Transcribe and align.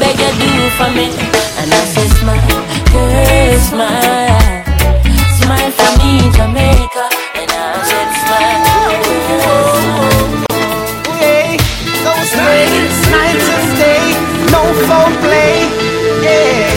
beg 0.00 0.16
you 0.18 0.32
do 0.40 0.52
for 0.80 0.90
me, 0.96 1.06
and 1.60 1.68
I 1.68 1.82
say 1.92 2.08
smile, 2.18 2.40
girl, 2.92 3.58
smile, 3.68 4.40
smile 5.38 5.72
for 5.78 5.92
me, 6.00 6.12
Jamaica, 6.36 7.04
and 7.40 7.50
I 7.52 7.62
said 7.88 8.10
smile, 8.24 8.60
girl. 9.36 10.40
Hey, 11.20 11.60
those 12.04 12.32
days, 12.32 12.96
nights 13.12 13.48
and 13.56 13.70
day, 13.76 14.04
no 14.54 14.62
foul 14.88 15.12
play. 15.20 15.68
Yeah. 16.24 16.72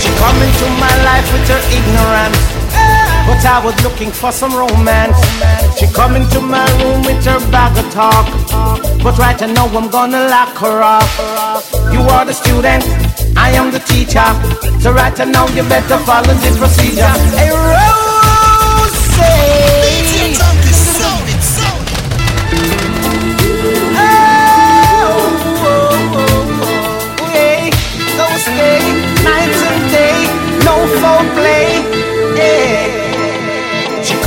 She 0.00 0.08
come 0.16 0.38
into 0.46 0.66
my 0.80 0.94
life 1.04 1.28
with 1.32 1.46
her 1.52 1.62
ignorance. 1.76 2.47
But 3.38 3.46
I 3.46 3.64
was 3.64 3.84
looking 3.84 4.10
for 4.10 4.32
some 4.32 4.52
romance. 4.52 5.16
She 5.78 5.86
come 5.86 6.16
into 6.16 6.40
my 6.40 6.66
room 6.82 7.02
with 7.06 7.24
her 7.24 7.38
bag 7.52 7.78
of 7.78 7.88
talk. 7.92 8.26
But 9.00 9.16
right 9.16 9.40
now 9.54 9.66
I'm 9.78 9.88
gonna 9.90 10.26
lock 10.26 10.56
her 10.58 10.82
up. 10.82 11.06
You 11.92 12.00
are 12.00 12.24
the 12.24 12.32
student, 12.32 12.82
I 13.36 13.50
am 13.54 13.70
the 13.70 13.78
teacher. 13.78 14.26
So 14.82 14.90
right 14.90 15.16
now 15.18 15.46
you 15.54 15.62
better 15.70 15.98
follow 15.98 16.34
the 16.34 16.50
procedure. 16.58 17.14
Hey, 17.38 17.50
Rose! 17.54 18.18
Oh, 24.00 24.10
oh, 25.62 25.94
oh, 26.18 26.34
hey, 27.30 27.70
those 28.18 28.46
days, 28.58 28.98
nights 29.22 29.62
and 29.70 29.84
day, 29.94 30.26
no 30.66 30.74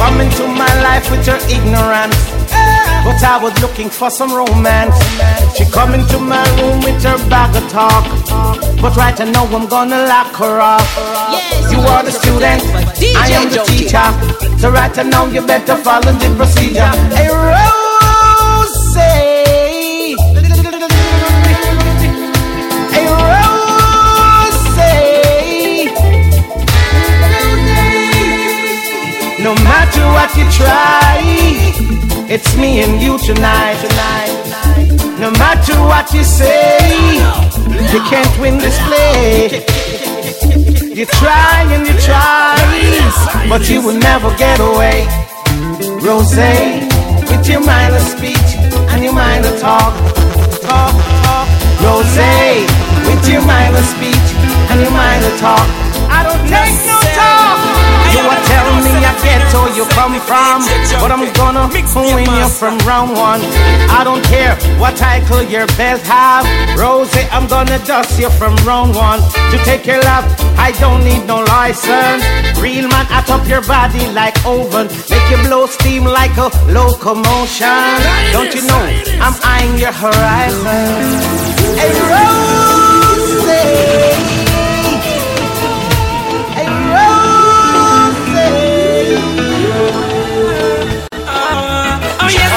come 0.01 0.19
into 0.19 0.48
my 0.48 0.74
life 0.81 1.06
with 1.12 1.25
her 1.27 1.39
ignorance. 1.57 2.18
But 3.06 3.21
I 3.33 3.38
was 3.42 3.53
looking 3.62 3.89
for 3.89 4.09
some 4.09 4.31
romance. 4.33 4.98
She 5.56 5.63
come 5.65 5.94
into 5.94 6.18
my 6.18 6.44
room 6.57 6.77
with 6.86 7.03
her 7.03 7.19
bag 7.30 7.56
of 7.56 7.65
talk. 7.69 8.06
But 8.81 8.95
right 8.98 9.18
now 9.36 9.45
I'm 9.57 9.68
gonna 9.68 10.01
lock 10.13 10.33
her 10.42 10.56
up. 10.75 10.88
You 11.71 11.80
are 11.94 12.03
the 12.03 12.13
student, 12.21 12.62
I 13.24 13.27
am 13.38 13.45
the 13.53 13.62
teacher. 13.69 14.07
So 14.59 14.71
right 14.71 14.95
now 15.06 15.25
you 15.27 15.42
better 15.45 15.75
follow 15.86 16.13
the 16.21 16.30
procedure. 16.36 16.94
Hey, 17.18 17.30
Rose! 17.30 18.95
Hey, 22.94 23.06
Rose! 23.06 23.62
No 29.42 29.56
matter 29.56 29.70
what 30.15 30.36
you 30.36 30.45
try, 30.51 31.19
it's 32.30 32.56
me 32.57 32.81
and 32.83 33.01
you 33.01 33.18
tonight. 33.19 33.77
tonight. 33.81 34.42
No 35.19 35.30
matter 35.31 35.77
what 35.86 36.12
you 36.13 36.24
say, 36.24 37.18
you 37.94 38.00
can't 38.09 38.36
win 38.42 38.57
this 38.57 38.77
play. 38.88 39.62
You 40.98 41.06
try 41.06 41.62
and 41.74 41.86
you 41.88 41.94
try, 42.01 42.57
but 43.48 43.69
you 43.69 43.81
will 43.86 44.00
never 44.00 44.36
get 44.38 44.59
away. 44.59 45.06
Rose, 46.01 46.36
with 47.30 47.47
your 47.47 47.63
mind 47.63 47.95
of 47.95 48.01
speech 48.01 48.50
and 48.92 49.04
your 49.04 49.13
mind 49.13 49.45
of 49.45 49.59
talk, 49.59 49.94
talk, 50.62 50.94
talk. 51.24 51.47
Rose, 51.83 52.18
with 53.07 53.24
your 53.30 53.45
mind 53.45 53.75
of 53.75 53.86
speech 53.86 54.30
and 54.69 54.81
your 54.81 54.92
mind 54.92 55.24
of 55.25 55.39
talk. 55.39 55.68
I 56.09 56.24
don't 56.24 56.44
take 56.50 56.88
no 56.88 57.00
telling 59.01 59.71
me 59.71 59.77
you 59.77 59.86
come 59.98 60.13
from, 60.21 60.62
but 61.01 61.12
I'm 61.12 61.31
gonna 61.33 61.68
win 61.71 62.25
you 62.25 62.48
from 62.50 62.77
round 62.80 63.12
one. 63.13 63.42
I 63.89 64.03
don't 64.03 64.24
care 64.25 64.56
what 64.80 64.95
title 64.98 65.42
your 65.44 65.65
belt 65.77 66.01
have, 66.01 66.45
Rosie. 66.77 67.25
I'm 67.31 67.48
gonna 67.48 67.80
dust 67.86 68.19
you 68.19 68.30
from 68.30 68.56
round 68.68 68.95
one. 68.95 69.19
To 69.51 69.57
take 69.65 69.86
your 69.86 70.01
love, 70.03 70.25
I 70.57 70.71
don't 70.80 71.03
need 71.03 71.25
no 71.25 71.44
license. 71.44 72.24
Real 72.59 72.88
man, 72.88 73.06
at 73.09 73.30
up 73.30 73.48
your 73.48 73.62
body 73.62 74.07
like 74.12 74.36
oven, 74.45 74.88
make 75.09 75.30
you 75.31 75.38
blow 75.47 75.65
steam 75.65 76.04
like 76.04 76.36
a 76.38 76.50
locomotion. 76.71 77.68
Don't 78.31 78.54
you 78.54 78.62
know 78.68 78.83
I'm 79.21 79.36
eyeing 79.44 79.80
your 79.80 79.94
horizon? 79.94 81.19
Hey, 81.77 81.94
Rosie. 82.12 84.11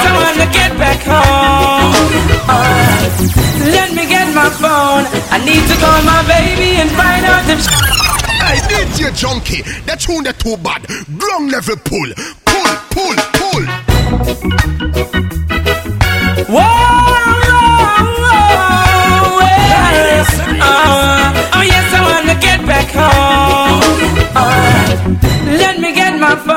I 0.05 0.11
wanna 0.17 0.47
get 0.51 0.71
back 0.77 0.99
home. 1.13 1.91
Let 3.75 3.89
me 3.97 4.03
get 4.07 4.27
my 4.35 4.49
phone. 4.61 5.03
I 5.35 5.37
need 5.43 5.63
to 5.69 5.75
call 5.83 6.01
my 6.03 6.21
baby 6.27 6.69
and 6.81 6.89
find 6.91 7.25
out 7.25 7.43
if. 7.49 7.59
Hey, 8.45 8.59
DJ 8.69 9.09
Junky, 9.21 9.59
that 9.85 9.99
tune 9.99 10.23
that 10.25 10.37
too 10.39 10.57
bad. 10.57 10.81
Ground 11.17 11.51
level 11.51 11.77
pull, 11.89 12.09
pull, 12.45 12.71
pull, 12.93 13.15
pull. 13.37 13.63
Whoa, 16.53 16.61
whoa, 17.41 17.65
whoa, 18.21 19.39
yeah. 19.41 20.25
Uh, 20.61 21.55
oh 21.57 21.63
yes, 21.73 21.87
I 21.93 22.01
wanna 22.09 22.35
get 22.39 22.59
back 22.71 22.87
home. 22.93 23.81
Uh, 24.37 24.85
let 25.57 25.79
me 25.79 25.89
get 25.93 26.19
my 26.19 26.35
phone. 26.35 26.54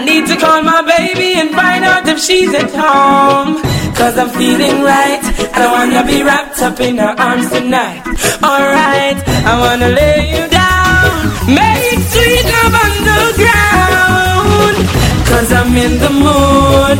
I 0.00 0.04
need 0.06 0.26
to 0.28 0.36
call 0.38 0.62
my 0.62 0.80
baby 0.80 1.34
and 1.38 1.50
find 1.50 1.84
out 1.84 2.08
if 2.08 2.18
she's 2.18 2.54
at 2.54 2.72
home. 2.72 3.60
Cause 3.92 4.16
I'm 4.16 4.30
feeling 4.30 4.80
right. 4.80 5.20
I 5.52 5.58
don't 5.60 5.72
wanna 5.76 6.06
be 6.06 6.22
wrapped 6.22 6.58
up 6.62 6.80
in 6.80 6.96
her 6.96 7.14
arms 7.20 7.50
tonight. 7.50 8.00
Alright, 8.40 9.18
I 9.44 9.52
wanna 9.60 9.90
lay 9.92 10.20
you 10.32 10.48
down. 10.48 11.10
Make 11.52 12.00
sweet 12.12 12.44
love 12.56 12.74
on 12.84 12.94
the 13.10 13.22
ground. 13.40 14.76
Cause 15.28 15.52
I'm 15.52 15.76
in 15.76 15.92
the 16.04 16.12
mood. 16.24 16.96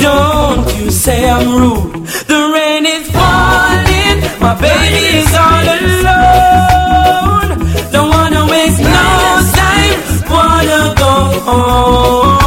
Don't 0.00 0.64
you 0.78 0.92
say 0.92 1.28
I'm 1.28 1.58
rude. 1.58 2.06
The 2.30 2.40
rain 2.54 2.86
is 2.86 3.10
falling. 3.10 4.16
My 4.38 4.54
baby 4.62 5.02
is 5.26 5.32
all 5.42 5.66
alone. 5.78 7.50
Don't 7.90 8.10
wanna 8.14 8.46
waste 8.46 8.78
no 8.78 9.42
time. 9.58 9.98
Wanna 10.30 10.94
go 11.02 11.12
home. 11.50 12.43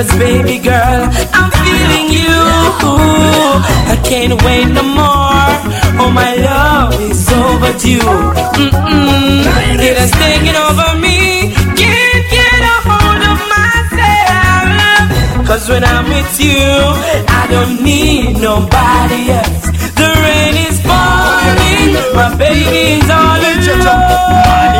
Cause 0.00 0.16
baby 0.16 0.56
girl, 0.56 1.12
I'm 1.36 1.50
feeling 1.60 2.08
you. 2.08 2.32
I 3.92 4.00
can't 4.02 4.32
wait 4.42 4.64
no 4.72 4.82
more. 4.82 5.44
Oh, 6.00 6.10
my 6.10 6.36
love 6.36 6.98
is 7.02 7.28
overdue. 7.28 8.00
Mm-mm. 8.00 9.44
It 9.76 9.98
has 10.00 10.10
taken 10.12 10.56
over 10.56 10.96
me. 11.04 11.52
Can't 11.76 12.24
get 12.32 12.60
a 12.64 12.76
hold 12.88 13.22
of 13.28 13.40
myself. 13.52 15.04
Cause 15.46 15.68
when 15.68 15.84
I'm 15.84 16.08
with 16.08 16.32
you, 16.40 16.64
I 17.28 17.46
don't 17.50 17.82
need 17.84 18.40
nobody 18.40 19.32
else. 19.36 19.66
The 20.00 20.08
rain 20.24 20.56
is 20.64 20.80
falling, 20.80 21.92
my 22.16 22.32
baby's 22.40 23.10
all 23.10 23.36
alone. 23.36 24.79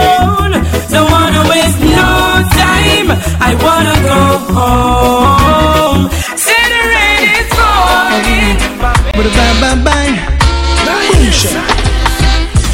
I 3.40 3.50
wanna 3.64 3.96
go 4.10 4.20
home. 4.54 6.02
Say 6.36 6.62
the 6.74 6.82
rain 6.92 7.22
is 7.38 7.48
falling. 7.58 8.56
But 9.16 9.26
bang. 9.84 10.14
Boom 10.86 11.30
shot. 11.30 11.80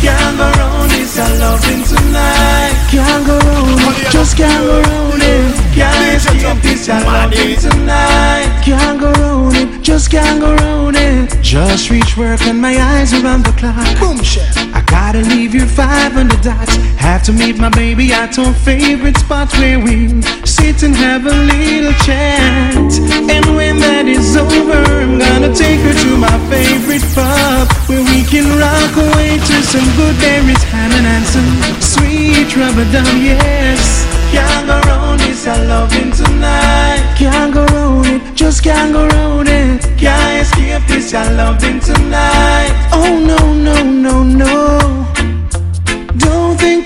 Can't 0.00 0.36
go 0.38 0.46
round 0.58 0.90
this 0.90 1.18
a 1.18 1.26
loving 1.40 1.82
tonight. 1.84 2.74
Can't 2.90 3.26
go 3.26 3.38
round 3.38 3.76
just 4.10 4.36
can't 4.36 4.64
go 4.64 4.80
round 4.80 5.22
it. 5.22 5.54
Can't 5.74 6.16
escape 6.16 6.62
this 6.62 6.88
loving 6.88 7.56
tonight. 7.56 8.62
Can't 8.64 9.00
go 9.00 9.12
round 9.12 9.56
it, 9.56 9.82
just 9.82 10.10
can't 10.10 10.40
go 10.40 10.54
round 10.54 10.96
it. 10.96 11.36
Just 11.42 11.90
reach 11.90 12.16
work 12.16 12.40
and 12.42 12.60
my 12.60 12.76
eyes 12.78 13.12
are 13.12 13.26
on 13.26 13.42
the 13.42 13.52
clock. 13.52 14.00
Boom 14.00 14.22
shot. 14.22 14.65
Gotta 15.06 15.22
leave 15.22 15.54
you 15.54 15.64
five 15.66 16.16
on 16.16 16.26
the 16.26 16.36
dot. 16.42 16.68
Have 16.98 17.22
to 17.26 17.32
meet 17.32 17.58
my 17.58 17.68
baby 17.68 18.12
at 18.12 18.36
our 18.40 18.52
favorite 18.52 19.16
spot 19.16 19.52
where 19.54 19.78
we 19.78 20.20
sit 20.42 20.82
and 20.82 20.96
have 20.96 21.24
a 21.26 21.36
little 21.46 21.94
chat. 22.02 22.90
And 23.30 23.46
when 23.54 23.78
that 23.78 24.08
is 24.08 24.36
over, 24.36 24.82
I'm 24.98 25.16
gonna 25.16 25.54
take 25.54 25.78
her 25.86 25.94
to 25.94 26.10
my 26.18 26.36
favorite 26.50 27.06
pub 27.14 27.70
where 27.86 28.02
we 28.02 28.26
can 28.26 28.50
rock 28.58 28.94
away 28.98 29.38
to 29.38 29.56
some 29.62 29.86
good 29.94 30.18
berries, 30.18 30.58
Hammond 30.74 31.06
and 31.06 31.26
some 31.30 31.54
sweet 31.78 32.50
rubber 32.58 32.82
dub. 32.90 33.06
Yes, 33.22 34.02
can't 34.34 34.66
go 34.66 34.74
round 34.90 35.20
this, 35.20 35.46
I 35.46 35.62
loving 35.70 36.10
tonight. 36.10 37.14
Can't 37.14 37.54
go 37.54 37.64
round 37.66 38.06
it, 38.06 38.34
just 38.34 38.64
can't 38.64 38.92
go 38.92 39.06
round 39.06 39.46
it. 39.46 39.86
Can't 39.96 40.42
escape 40.42 40.82
this, 40.88 41.14
I 41.14 41.30
loving 41.30 41.78
tonight. 41.78 42.74
Oh 42.90 43.22
no, 43.22 43.54
no, 43.54 43.84
no, 43.84 44.24
no. 44.24 44.85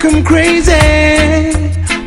Think 0.01 0.15
I'm 0.15 0.23
crazy. 0.23 1.53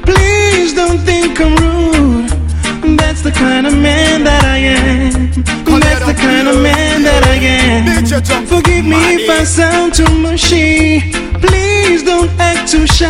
Please 0.02 0.74
don't 0.74 0.98
think 0.98 1.40
I'm 1.40 1.54
rude. 1.54 2.98
That's 2.98 3.22
the 3.22 3.30
kind 3.30 3.68
of 3.68 3.78
man 3.78 4.24
that 4.24 4.44
I 4.44 4.58
am. 4.58 5.30
That's 5.78 6.04
the 6.04 6.14
kind 6.14 6.48
of 6.48 6.60
man 6.60 7.04
that 7.04 7.22
I 7.22 7.36
am. 7.38 8.46
Forgive 8.46 8.84
me 8.84 8.98
if 9.14 9.30
I 9.30 9.44
sound 9.44 9.94
too 9.94 10.10
mushy. 10.10 11.02
Please 11.38 12.02
don't 12.02 12.30
act 12.40 12.68
too 12.68 12.84
shy. 12.84 13.06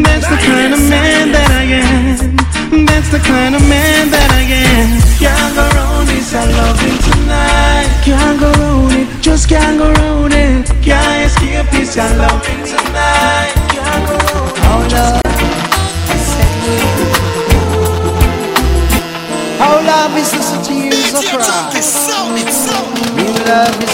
That's 0.00 0.26
the 0.28 0.40
kind 0.48 0.72
of 0.72 0.80
man 0.88 1.32
that 1.32 1.50
I 1.50 1.64
am. 1.84 2.86
That's 2.86 3.10
the 3.10 3.18
kind 3.18 3.54
of 3.54 3.60
man 3.68 4.10
that 4.10 4.30
I 4.32 4.44
am. 4.48 4.96
Can't 5.20 5.54
go 5.54 6.04
this, 6.06 6.32
I 6.32 6.44
love 6.56 6.80
him 6.80 6.96
tonight. 7.04 7.88
Can't 8.02 8.40
go 8.40 8.50
round 8.50 8.92
it, 8.94 9.20
just 9.20 9.46
can't 9.46 9.76
go 9.76 9.88
it. 10.32 10.64
Can't 10.82 11.26
escape 11.26 11.70
this, 11.70 11.98
I 11.98 12.16
love 12.16 12.37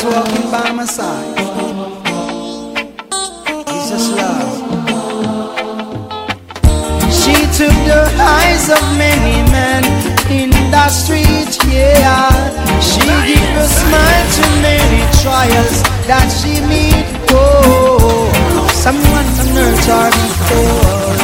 love 0.05 0.27
walking 0.27 0.51
by 0.51 0.73
my 0.73 0.85
side. 0.85 1.35
It's 3.67 3.91
just 3.91 4.13
love. 4.17 4.53
She 7.13 7.35
took 7.57 7.75
the 7.89 8.03
eyes 8.21 8.69
of 8.71 8.83
many 8.99 9.37
men 9.51 9.85
in 10.31 10.51
the 10.71 10.89
street, 10.89 11.57
yeah. 11.73 12.29
She 12.81 13.01
gave 13.01 13.57
a 13.57 13.67
smile 13.67 14.27
to 14.37 14.45
many 14.61 15.01
trials 15.23 15.83
that 16.09 16.29
she 16.29 16.61
meet. 16.69 17.05
Oh, 17.31 18.31
someone 18.73 19.27
on 19.41 19.57
earth 19.57 19.89
are 19.89 20.11
before. 20.11 21.15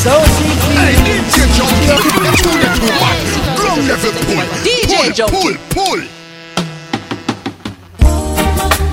So 0.00 0.12
she 0.36 0.48
Hey, 0.80 0.96
feels 1.04 1.36
DJ 1.36 1.44
Junky, 1.56 1.86
that's 1.88 2.04
who 2.08 2.52
the 2.56 2.68
two 2.78 2.88
bad. 2.88 3.56
Ground 3.58 3.82
level 3.88 4.12
pull. 4.24 4.44
DJ 4.64 4.92
pull, 4.96 5.10
Junky. 5.12 5.56
Pull, 5.74 5.98
pull. 6.00 6.19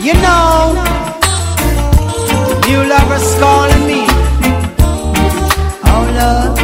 You 0.07 0.13
know, 0.13 0.71
new 2.65 2.81
lovers 2.87 3.27
calling 3.41 3.85
me. 3.85 4.05
Oh 5.83 6.03
love, 6.15 6.57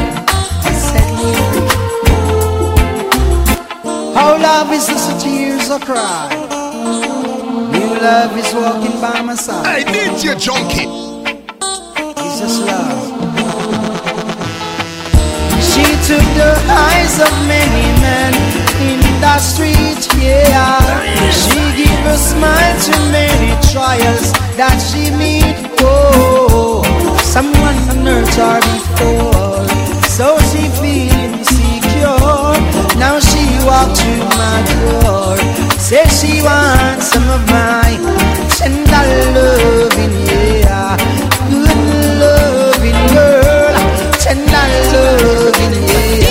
set 0.87 1.09
me 1.19 1.29
free. 1.49 1.67
Oh 4.15 4.37
love 4.41 4.71
is 4.71 4.87
the 4.87 5.19
tears 5.19 5.69
of 5.71 5.81
cry. 5.81 6.29
New 7.73 7.99
love 7.99 8.37
is 8.37 8.53
walking 8.53 9.01
by 9.01 9.21
my 9.21 9.35
side. 9.35 9.65
I 9.67 9.91
need 9.91 10.11
DJ 10.21 10.35
Junky. 10.39 10.85
It's 12.15 12.39
just 12.39 12.61
love. 12.61 13.03
She 15.61 15.83
took 16.07 16.25
the 16.39 16.55
eyes 16.69 17.19
of 17.19 17.31
many 17.45 18.01
men 18.01 18.62
in 18.79 18.99
the 19.21 19.37
street, 19.39 20.07
yeah. 20.21 20.79
She 21.31 21.59
gave 21.77 22.05
a 22.05 22.17
smile 22.17 22.75
to 22.87 22.91
many 23.11 23.51
trials 23.71 24.31
that 24.57 24.77
she 24.79 25.11
meet. 25.11 25.55
Oh, 25.79 26.83
someone 27.23 27.77
on 27.91 28.07
earth 28.07 28.39
are 28.39 28.61
before, 28.61 29.67
so 30.07 30.37
she 30.49 30.69
feeling 30.79 31.43
secure. 31.43 32.55
Now 32.97 33.19
she 33.19 33.43
walk 33.65 33.89
to 33.93 34.11
my 34.37 34.57
door, 34.71 35.37
says 35.79 36.09
she 36.19 36.41
wants 36.41 37.07
some 37.07 37.27
of 37.29 37.41
my 37.49 37.89
tender 38.57 39.05
loving, 39.35 40.15
yeah. 40.27 40.97
Good 41.49 41.81
loving 42.21 43.01
girl, 43.13 43.75
tender 44.19 44.67
loving, 45.23 45.75
yeah. 45.83 46.22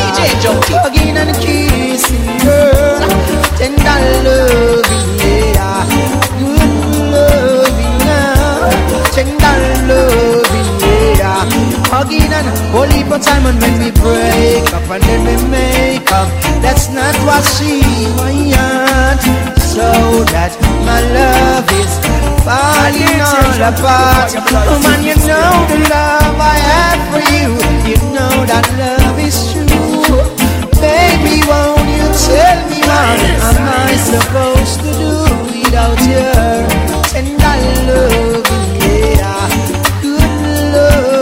Junky. 0.42 0.74
Hugging 0.82 1.16
and 1.16 1.30
kissing, 1.38 2.26
girl, 2.42 3.06
tender 3.58 4.00
loving, 4.26 5.10
yeah. 5.22 5.86
Good 6.38 6.66
loving, 7.14 7.98
girl, 8.02 8.74
tender 9.14 9.58
loving, 9.86 10.70
yeah. 11.18 11.46
Hugging 11.94 12.32
and 12.32 12.48
holy 12.74 13.00
for 13.06 13.20
time 13.22 13.46
and 13.46 13.60
when 13.62 13.74
we 13.78 13.90
break 14.02 14.66
up 14.74 14.90
and 14.90 15.02
then 15.04 15.20
we 15.28 15.34
make 15.48 16.10
up. 16.10 16.26
That's 16.60 16.88
not 16.90 17.14
what 17.22 17.44
she 17.54 17.78
wants. 18.18 19.24
So 19.72 19.86
that 20.34 20.52
my 20.84 21.00
love 21.16 21.70
is 21.80 21.92
falling 22.42 23.22
all 23.30 23.62
apart. 23.70 24.34
Oh 24.34 24.78
man, 24.82 25.00
you 25.06 25.14
know 25.22 25.54
the 25.70 25.78
love 25.86 26.36
I 26.36 26.58
have 26.70 27.02
for 27.14 27.22
you. 27.30 27.48
You 27.88 27.96
know 28.10 28.34
that 28.50 28.66
love 28.76 29.18
is 29.18 29.38
true. 29.52 29.71
Baby, 30.82 31.34
won't 31.48 31.88
you 31.96 32.06
tell 32.26 32.58
me 32.68 32.80
what 32.90 33.20
am 33.46 33.58
I 33.68 33.94
supposed 34.10 34.80
to 34.84 34.90
do 35.00 35.12
without 35.46 36.00
your 36.10 36.58
tender 37.12 37.56
loving, 37.88 38.70
yeah. 38.82 39.48
Good 40.02 40.74
loving 40.74 41.21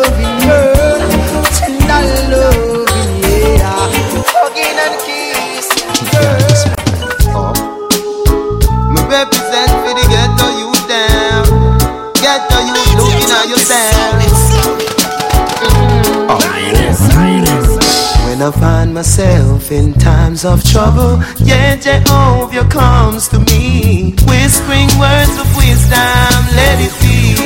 When 18.41 18.55
I 18.55 18.59
find 18.59 18.95
myself 18.95 19.71
in 19.71 19.93
times 19.93 20.47
of 20.47 20.65
trouble, 20.65 21.21
yeah, 21.41 21.77
Jehovah 21.77 22.67
comes 22.71 23.29
to 23.29 23.39
me, 23.39 24.15
whispering 24.25 24.89
words 24.97 25.37
of 25.37 25.45
wisdom, 25.61 26.41
let 26.57 26.81
it 26.81 26.95
be. 27.05 27.37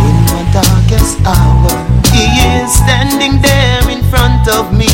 In 0.00 0.16
my 0.32 0.48
darkest 0.48 1.20
hour, 1.28 1.76
He 2.08 2.24
is 2.56 2.72
standing 2.72 3.42
there 3.42 3.84
in 3.90 4.02
front 4.08 4.48
of 4.48 4.72
me, 4.72 4.88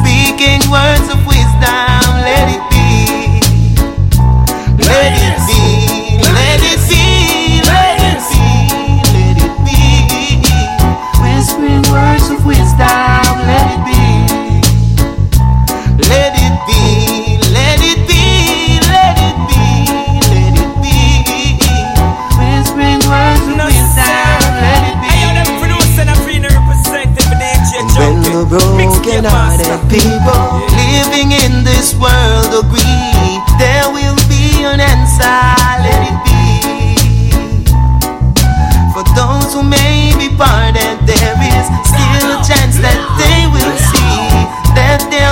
speaking 0.00 0.64
words 0.72 1.04
of 1.12 1.20
wisdom, 1.26 2.00
let 2.24 2.48
it 2.48 2.64
be. 2.72 3.29
Broken 29.20 29.36
hearted 29.36 29.80
people 29.90 30.64
living 30.76 31.32
in 31.32 31.64
this 31.64 31.94
world 31.94 32.48
agree, 32.64 33.36
there 33.58 33.84
will 33.92 34.16
be 34.28 34.64
an 34.64 34.80
answer, 34.80 35.40
let 35.84 36.00
it 36.08 36.18
be. 36.24 36.40
For 38.94 39.04
those 39.14 39.52
who 39.52 39.62
may 39.62 40.12
be 40.16 40.28
parted, 40.36 40.96
there 41.04 41.36
is 41.36 41.66
still 41.84 42.26
a 42.32 42.40
chance 42.40 42.78
that 42.80 43.00
they 43.20 43.44
will 43.52 43.76
see 43.92 44.24
that 44.74 45.04
there'll 45.10 45.29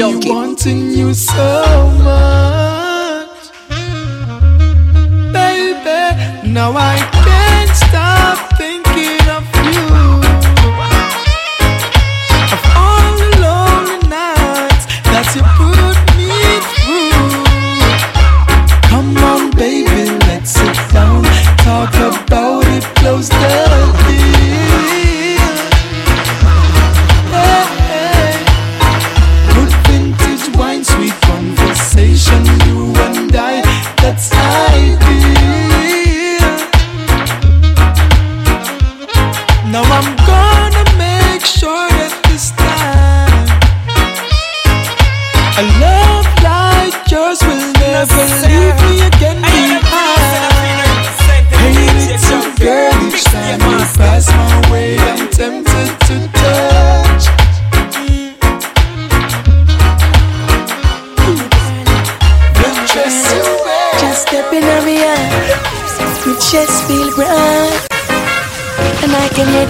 Keeps 0.00 0.26
wanting 0.28 0.92
you 0.92 1.12
so 1.12 1.49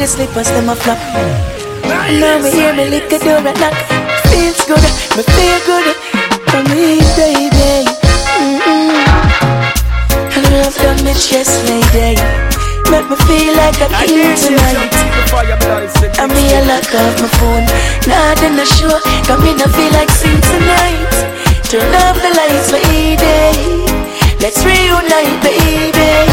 the 0.00 0.06
slippers 0.06 0.48
them 0.48 0.70
a 0.70 0.74
flop. 0.74 0.96
Now 1.84 2.40
me 2.40 2.50
hear 2.50 2.72
me 2.72 2.88
lick 2.88 3.12
a 3.12 3.18
door 3.20 3.44
and 3.44 3.58
knock. 3.60 3.76
Feels 4.32 4.56
good, 4.64 4.80
me 5.12 5.22
feel 5.36 5.60
good 5.68 5.92
for 6.48 6.62
me, 6.72 7.04
baby. 7.20 7.84
Mm-mm. 8.40 8.96
Love 10.56 10.74
done 10.80 11.04
me 11.04 11.12
chest 11.12 11.52
lady, 11.68 12.16
make 12.88 13.06
me 13.12 13.16
feel 13.28 13.52
like 13.60 13.76
a 13.84 13.92
I 13.92 14.08
king 14.08 14.32
tonight. 14.40 14.88
job 14.88 14.88
to 14.88 15.22
fire. 15.28 15.58
I 16.16 16.24
me 16.32 16.44
a 16.56 16.60
lock 16.64 16.88
off 16.96 17.20
my 17.20 17.28
phone. 17.36 17.66
Nah, 18.08 18.34
then 18.40 18.56
I 18.56 18.64
sure. 18.64 19.00
Come 19.28 19.44
in, 19.44 19.60
I 19.60 19.68
feel 19.68 19.92
like 19.92 20.08
sing 20.08 20.40
tonight. 20.48 21.12
Turn 21.68 21.92
off 22.08 22.16
the 22.16 22.32
lights, 22.40 22.72
baby. 22.72 23.84
Let's 24.40 24.64
reunite, 24.64 25.36
baby. 25.44 26.24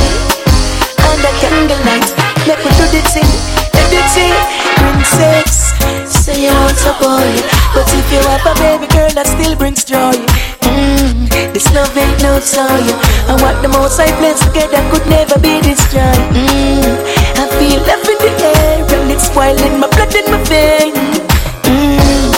Under 1.03 1.33
candlelight, 1.43 2.07
make 2.47 2.63
me 2.63 2.71
do 2.79 2.85
the 2.95 3.01
thing, 3.11 3.27
do 3.75 3.83
the 3.91 3.99
thing. 4.15 4.31
Princess, 4.79 5.75
say 6.07 6.47
you 6.47 6.53
want 6.55 6.79
a 6.87 6.93
boy, 7.03 7.27
but 7.75 7.83
if 7.91 8.07
you 8.07 8.23
have 8.23 8.45
a 8.47 8.55
baby 8.55 8.87
girl, 8.87 9.11
that 9.19 9.27
still 9.27 9.55
brings 9.59 9.83
joy. 9.83 10.15
Mm, 10.63 11.27
this 11.51 11.67
love 11.75 11.91
ain't 11.91 12.15
no 12.23 12.39
toy, 12.39 12.87
and 13.27 13.37
what 13.43 13.59
the 13.59 13.67
most 13.67 13.99
I 13.99 14.07
place 14.15 14.39
together 14.39 14.79
could 14.87 15.03
never 15.11 15.35
be 15.43 15.59
destroyed. 15.59 16.23
Mm, 16.31 16.95
I 17.35 17.43
feel 17.59 17.83
love 17.83 18.07
in 18.07 18.17
the 18.23 18.31
air, 18.31 18.79
and 18.95 19.11
it's 19.11 19.27
spoiling 19.27 19.75
my 19.83 19.91
blood 19.91 20.15
in 20.15 20.25
my 20.31 20.39
veins. 20.47 21.19
Mm, 21.67 22.31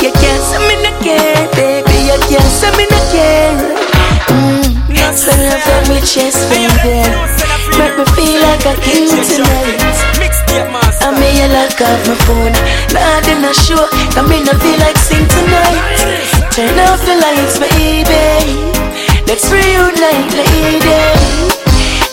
you 0.00 0.08
can't 0.08 0.42
say 0.48 0.60
me 0.64 0.76
no 0.80 0.92
care, 1.04 1.36
baby. 1.52 2.08
You 2.08 2.16
can't 2.32 2.48
say 2.48 2.72
me 2.80 2.88
no 2.88 3.00
care. 3.12 3.60
Mm, 4.32 5.12
so 5.12 5.28
love 5.36 5.68
on 5.68 5.82
me 5.92 6.00
chest, 6.00 6.48
baby. 6.48 7.49
Make 7.78 7.94
me 7.98 8.04
feel 8.16 8.40
like 8.42 8.64
a 8.66 8.74
king 8.80 9.08
tonight. 9.10 9.80
I 11.00 11.14
may 11.18 11.32
you 11.38 11.48
lock 11.52 11.80
off 11.80 12.00
my 12.08 12.16
phone. 12.26 12.54
Nah, 12.92 13.20
then 13.22 13.44
I 13.44 13.52
sure. 13.52 13.88
I 14.16 14.22
may 14.26 14.42
not 14.42 14.58
feel 14.60 14.78
like 14.80 14.98
sing 14.98 15.26
tonight. 15.26 16.30
Turn 16.54 16.76
off 16.88 17.00
the 17.06 17.14
lights, 17.16 17.58
baby. 17.58 18.70
Let's 19.26 19.46
reunite, 19.50 20.32
lady. 20.34 21.00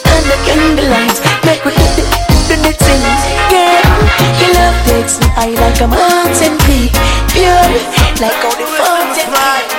And 0.06 0.24
the 0.30 0.38
candlelight, 0.46 1.18
make 1.46 1.64
do 1.64 1.72
the, 1.74 2.04
do 2.48 2.56
the 2.62 2.74
things, 2.78 3.22
girl. 3.50 3.98
Your 4.40 4.54
love 4.54 4.78
takes 4.88 5.20
me 5.20 5.28
high 5.34 5.56
like 5.58 5.82
a 5.82 5.88
mountain 5.88 6.58
peak, 6.66 6.94
pure 7.34 7.98
like 8.22 8.38
how 8.40 8.54
the 8.54 8.68
fountain. 8.78 9.77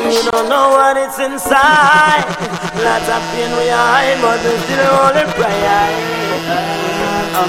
You 0.00 0.22
don't 0.32 0.48
know 0.48 0.70
what 0.72 0.96
it's 0.96 1.18
inside. 1.20 2.24
Lots 2.80 3.08
of 3.12 3.22
pain 3.36 3.52
we 3.60 3.68
hide, 3.68 4.16
but 4.24 4.40
we 4.40 4.56
still 4.64 4.86
hold 4.96 5.16
it 5.20 5.28
prayer. 5.36 5.84
Uh, 7.36 7.44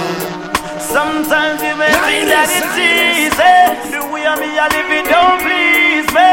sometimes 0.77 1.63
you 1.63 1.75
may 1.79 1.93
think 2.03 2.27
that 2.27 2.51
it's 2.51 2.76
easy. 2.76 3.56
The 3.95 4.04
way 4.12 4.28
me 4.36 4.52
a 4.60 4.67
it 4.67 5.06
don't 5.08 5.39
please 5.47 6.12
me. 6.12 6.32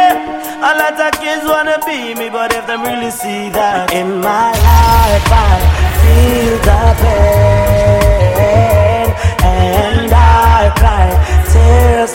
A 0.59 0.75
lot 0.75 0.99
of 0.99 1.15
kids 1.23 1.47
wanna 1.47 1.79
be 1.87 2.19
me, 2.19 2.29
but 2.29 2.53
if 2.53 2.67
them 2.67 2.83
really 2.83 3.13
see 3.15 3.49
that 3.55 3.93
in 3.95 4.19
my 4.21 4.51
life, 4.51 5.31
I 5.31 5.55
feel 6.03 6.59
the 6.67 6.83
pain 6.99 8.19
and 9.47 10.11
I 10.11 10.75
cry 10.75 11.15
tears 11.47 12.11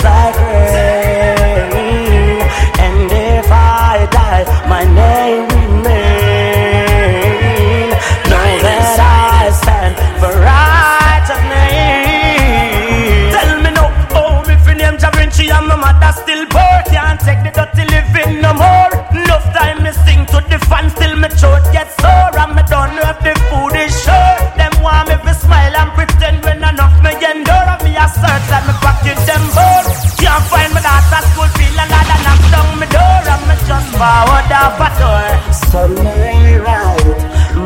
forward 34.04 34.52
off 34.52 34.80
a. 34.84 35.54
Suddenly 35.72 36.60
right, 36.60 37.20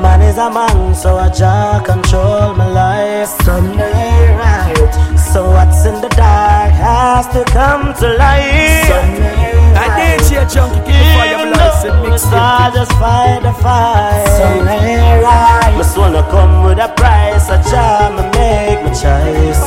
man 0.03 0.21
is 0.21 0.37
a 0.37 0.49
man, 0.49 0.93
so 0.93 1.17
I 1.17 1.29
just 1.29 1.85
control 1.85 2.53
my 2.53 2.69
life. 2.81 3.29
Suddenly 3.43 4.13
right, 4.43 4.91
so 5.31 5.49
what's 5.55 5.85
in 5.89 5.97
the 6.05 6.09
dark 6.09 6.71
has 6.85 7.25
to 7.35 7.41
come 7.57 7.93
to 8.01 8.07
light. 8.21 8.85
Suddenly 8.89 9.47
I 9.83 9.87
did 9.97 10.21
see 10.25 10.37
a 10.43 10.45
junkie 10.53 10.81
keep 10.85 11.05
fire 11.17 11.47
blast 11.53 11.85
and 11.85 11.97
mix 12.03 12.23
it. 12.25 12.33
I 12.33 12.71
just 12.77 12.93
fight 13.01 13.41
the 13.47 13.53
fight. 13.63 14.25
Suddenly 14.37 14.95
right, 15.25 15.73
my 15.77 15.83
soul 15.93 16.15
come 16.33 16.55
with 16.65 16.79
a 16.87 16.89
price. 16.99 17.49
I 17.49 17.57
try 17.69 18.13
to 18.17 18.23
make 18.37 18.79
my 18.85 18.91
choice. 19.01 19.66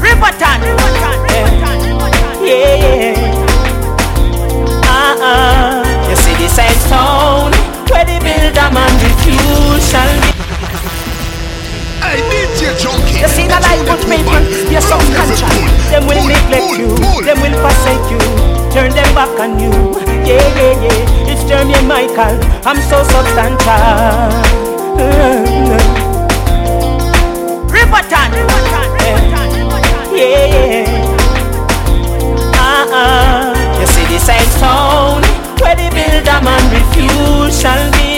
Riverton. 0.00 0.60
Yeah, 2.44 2.76
yeah. 2.76 3.16
Uh-uh. 4.86 5.82
You 6.08 6.16
see 6.16 6.34
the 6.34 6.48
same 6.48 6.78
stone 6.80 7.52
where 7.90 8.04
the 8.04 8.18
builder 8.20 8.70
man 8.72 8.92
refuse 9.00 9.90
shall 9.90 10.20
be. 10.20 10.30
Hey, 12.04 12.20
DJ 12.28 12.76
Junky. 12.76 13.20
You 13.20 13.28
see 13.28 13.46
the 13.48 13.58
life 13.60 13.88
what 13.88 14.00
people, 14.00 14.42
you're 14.70 14.80
so 14.80 14.98
conscious. 15.16 15.40
Them 15.90 16.06
will 16.06 16.26
neglect 16.26 16.78
you, 16.78 16.96
them 17.24 17.40
will 17.40 17.56
forsake 17.60 18.10
you, 18.10 18.18
turn 18.74 18.90
them 18.90 19.14
back 19.14 19.30
on 19.38 19.60
you. 19.60 19.70
Yeah, 20.26 20.42
yeah, 20.58 20.74
yeah. 20.82 21.30
It's 21.30 21.44
Jeremy 21.44 21.74
and 21.74 21.86
Michael. 21.86 22.34
I'm 22.66 22.82
so 22.90 23.04
substantial. 23.06 24.34
Riverton. 27.70 28.30
Yeah, 30.10 30.46
yeah. 30.50 30.90
Uh-uh. 32.58 33.54
You 33.78 33.86
see 33.86 34.06
the 34.10 34.18
same 34.18 34.50
stone 34.58 35.22
where 35.62 35.76
the 35.78 35.88
builder 35.94 36.40
man 36.42 36.64
refuse 36.74 37.54
shall 37.60 37.92
be 37.92 38.13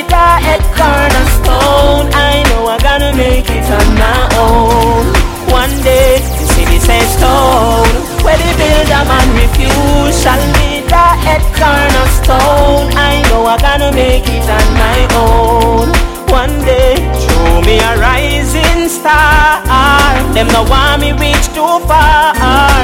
Them 20.36 20.48
no 20.52 20.68
want 20.68 21.00
me 21.00 21.16
reach 21.16 21.48
too 21.56 21.80
far, 21.88 22.36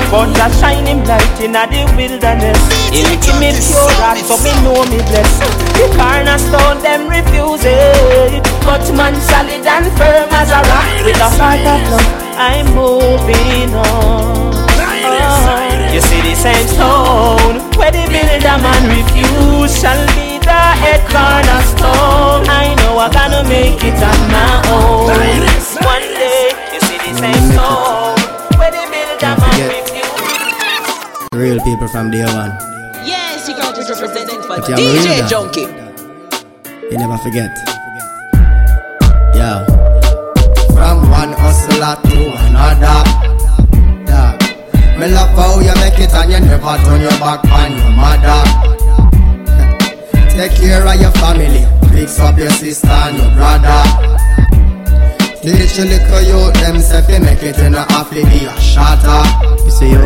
but 0.09 0.33
a 0.41 0.49
shining 0.57 1.05
light 1.05 1.37
in 1.37 1.53
the 1.53 1.85
wilderness. 1.93 2.57
He'll 2.89 3.13
give 3.21 3.37
me 3.37 3.53
pure 3.53 3.93
rock, 4.01 4.17
so 4.25 4.41
me 4.41 4.57
know 4.65 4.81
me 4.89 4.97
bless. 5.05 5.29
The 5.77 5.85
cornerstone 5.93 6.81
them 6.81 7.13
refuse 7.13 7.61
it, 7.69 8.41
but 8.65 8.81
man 8.97 9.21
solid 9.21 9.69
and 9.69 9.85
firm 10.01 10.33
as 10.33 10.49
a 10.49 10.65
rock. 10.65 11.05
With 11.05 11.21
a 11.21 11.29
heart 11.37 11.61
of 11.61 11.93
love, 11.93 12.09
I'm 12.41 12.73
moving 12.73 13.77
on. 13.77 14.57
Oh, 15.05 15.93
you 15.93 16.01
see 16.01 16.25
the 16.25 16.35
same 16.35 16.67
stone 16.73 17.61
where 17.77 17.93
the 17.93 18.01
builder 18.09 18.57
man 18.65 18.83
refuse 18.97 19.77
shall 19.77 20.01
be 20.17 20.41
the 20.41 20.63
head 20.81 21.05
cornerstone. 21.05 22.49
I 22.49 22.73
know 22.81 22.97
I'm 22.97 23.13
gonna 23.13 23.45
make 23.47 23.85
it 23.85 24.01
on 24.01 24.21
my 24.33 24.57
own. 24.73 25.13
One 25.85 26.12
day, 27.23 27.31
you 27.31 27.39
see 27.39 27.55
the 27.55 27.55
same 27.55 27.55
stone 27.55 28.59
where 28.59 28.71
the 28.75 28.83
builder. 28.91 29.35
Real 31.33 31.61
people 31.65 31.89
from 31.89 32.11
day 32.11 32.25
one. 32.25 32.53
Yes, 33.07 33.49
you 33.49 33.55
got 33.57 33.79
is 33.79 33.89
representing 33.89 34.43
for 34.43 34.61
But 34.61 34.69
you 34.69 34.75
have 34.75 34.83
a 34.83 34.99
DJ. 34.99 35.23
Junky. 35.31 35.65
You 36.91 36.99
never 36.99 37.17
forget. 37.19 37.51
Yeah. 39.35 39.65
From 40.77 41.09
one 41.11 41.33
hustler 41.33 41.97
to 42.05 42.19
another. 42.47 42.99
Yeah. 44.07 44.99
Me 44.99 45.07
love 45.09 45.33
how 45.39 45.61
you 45.61 45.75
make 45.81 45.99
it 45.99 46.13
and 46.13 46.31
you 46.33 46.41
never 46.41 46.77
turn 46.85 47.01
your 47.01 47.17
back 47.19 47.45
on 47.49 47.73
your 47.73 47.91
mother. 47.97 48.43
Take 50.37 50.55
care 50.61 50.87
of 50.87 51.01
your 51.01 51.13
family. 51.13 51.65
Fix 51.91 52.19
up 52.21 52.37
your 52.39 52.51
sister 52.51 52.89
and 52.89 53.17
your 53.17 53.31
brother. 53.35 54.22
Teach 55.43 55.77
your 55.77 55.87
little 55.87 56.23
youth 56.23 56.55
themself 56.55 57.09
you 57.11 57.19
make 57.19 57.43
it 57.43 57.59
in 57.59 57.75
a 57.75 57.85
to 57.85 58.15
be 58.15 58.47
a 58.47 58.55
shatter. 58.61 59.27
You 59.65 59.71
see 59.73 59.91
you? 59.91 59.99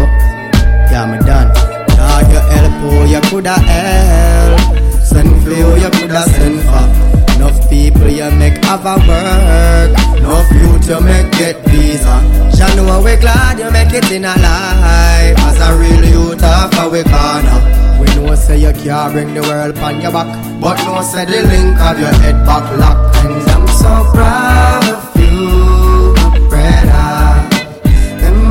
Yeah, 0.89 1.13
me 1.13 1.19
done. 1.29 1.53
Dog 1.93 2.33
you 2.33 2.41
help 2.41 2.73
who 2.81 3.05
you 3.05 3.21
coulda 3.29 3.53
help. 3.53 5.05
Send 5.05 5.29
for 5.45 5.51
who 5.53 5.77
you 5.77 5.91
coulda 5.91 6.23
send 6.33 6.61
for. 6.65 7.37
Enough 7.37 7.69
people 7.69 8.09
you 8.09 8.31
make 8.31 8.65
have 8.65 8.87
a 8.87 8.97
work. 8.97 9.93
Enough 10.17 10.53
youth 10.53 10.89
you 10.89 11.01
make 11.05 11.31
get 11.33 11.61
visa. 11.69 12.17
Jah 12.57 12.75
know 12.75 13.03
we 13.05 13.15
glad 13.17 13.59
you 13.59 13.71
make 13.71 13.93
it 13.93 14.11
in 14.11 14.25
a 14.25 14.33
life. 14.33 15.37
As 15.37 15.61
a 15.61 15.77
real 15.77 16.05
youth 16.15 16.43
off 16.43 16.73
a 16.81 16.89
we 16.89 17.03
corner. 17.05 18.01
We 18.01 18.07
know 18.17 18.35
say 18.37 18.57
you 18.57 18.73
can't 18.73 19.13
bring 19.13 19.35
the 19.35 19.43
world 19.43 19.77
on 19.81 20.01
your 20.01 20.13
back, 20.13 20.29
but 20.63 20.77
no 20.87 21.03
say 21.03 21.27
the 21.27 21.43
link 21.45 21.79
of 21.79 22.01
your 22.01 22.15
head 22.25 22.41
back 22.47 22.65
locked. 22.79 23.17
And 23.17 23.51
I'm 23.51 23.69
so 23.69 24.11
proud 24.15 24.86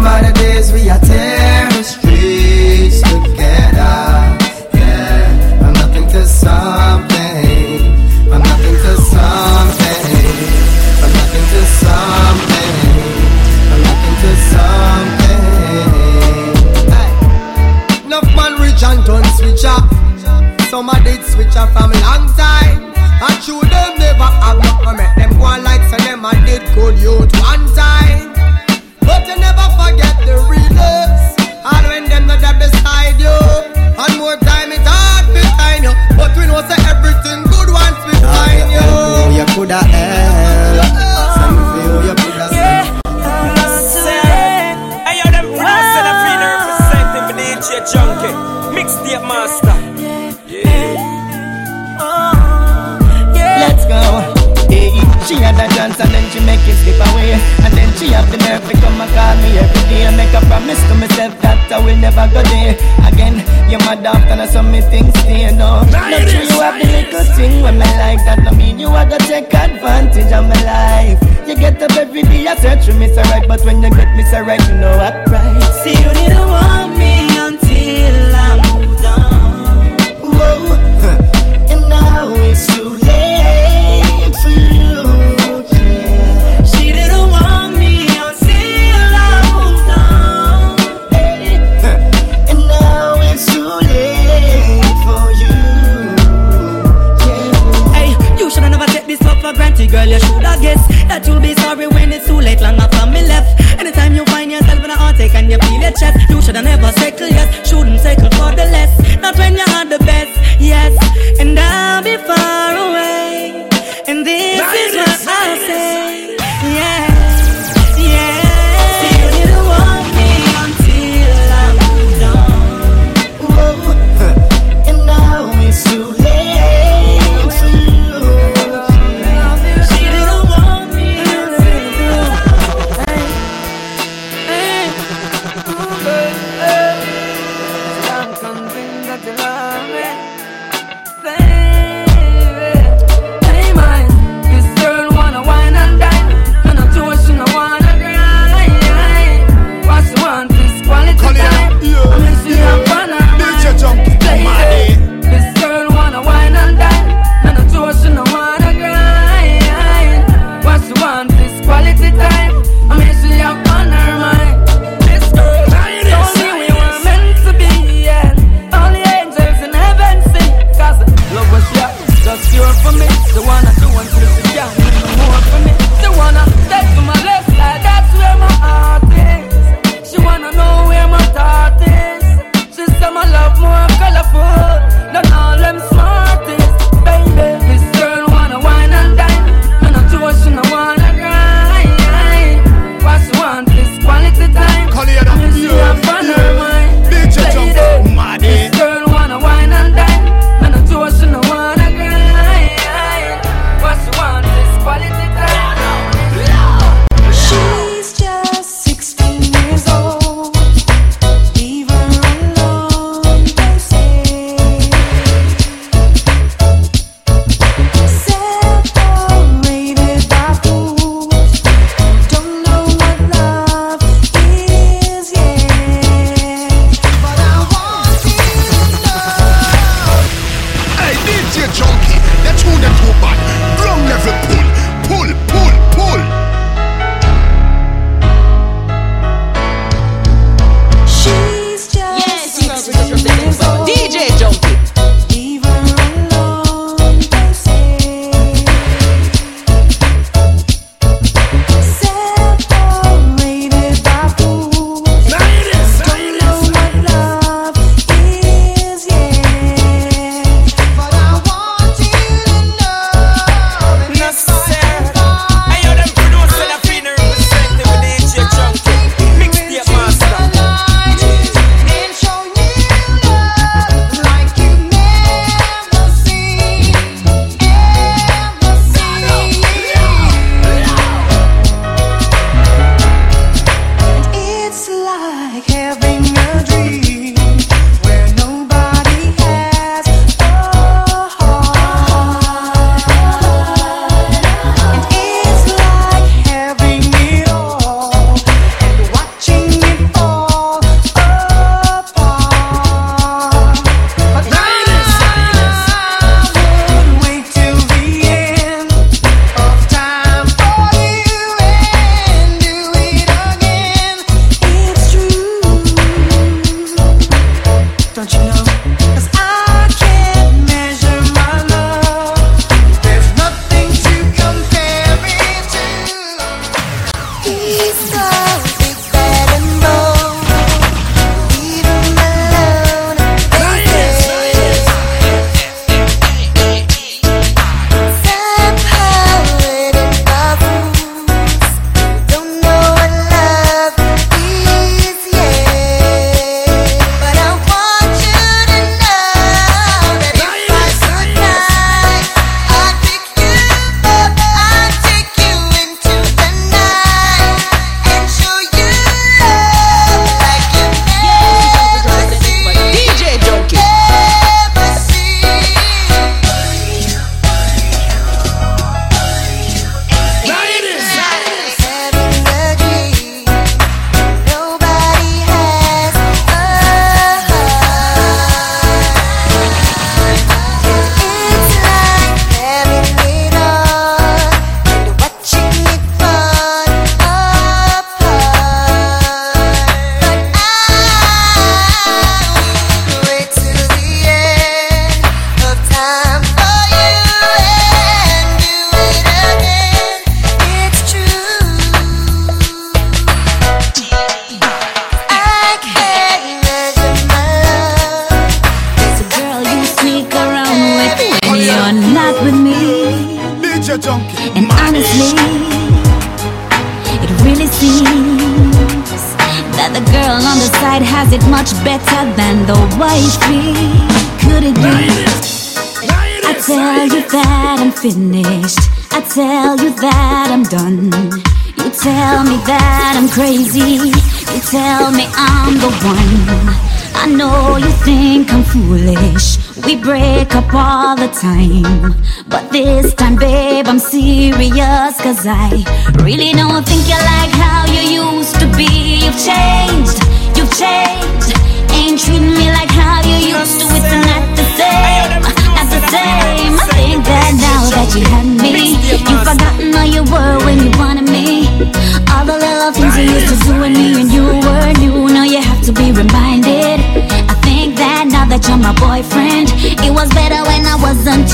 Remember 0.06 0.28
the 0.28 0.34
days 0.40 0.72
we 0.72 0.88
are 0.88 1.00
tear 1.00 1.68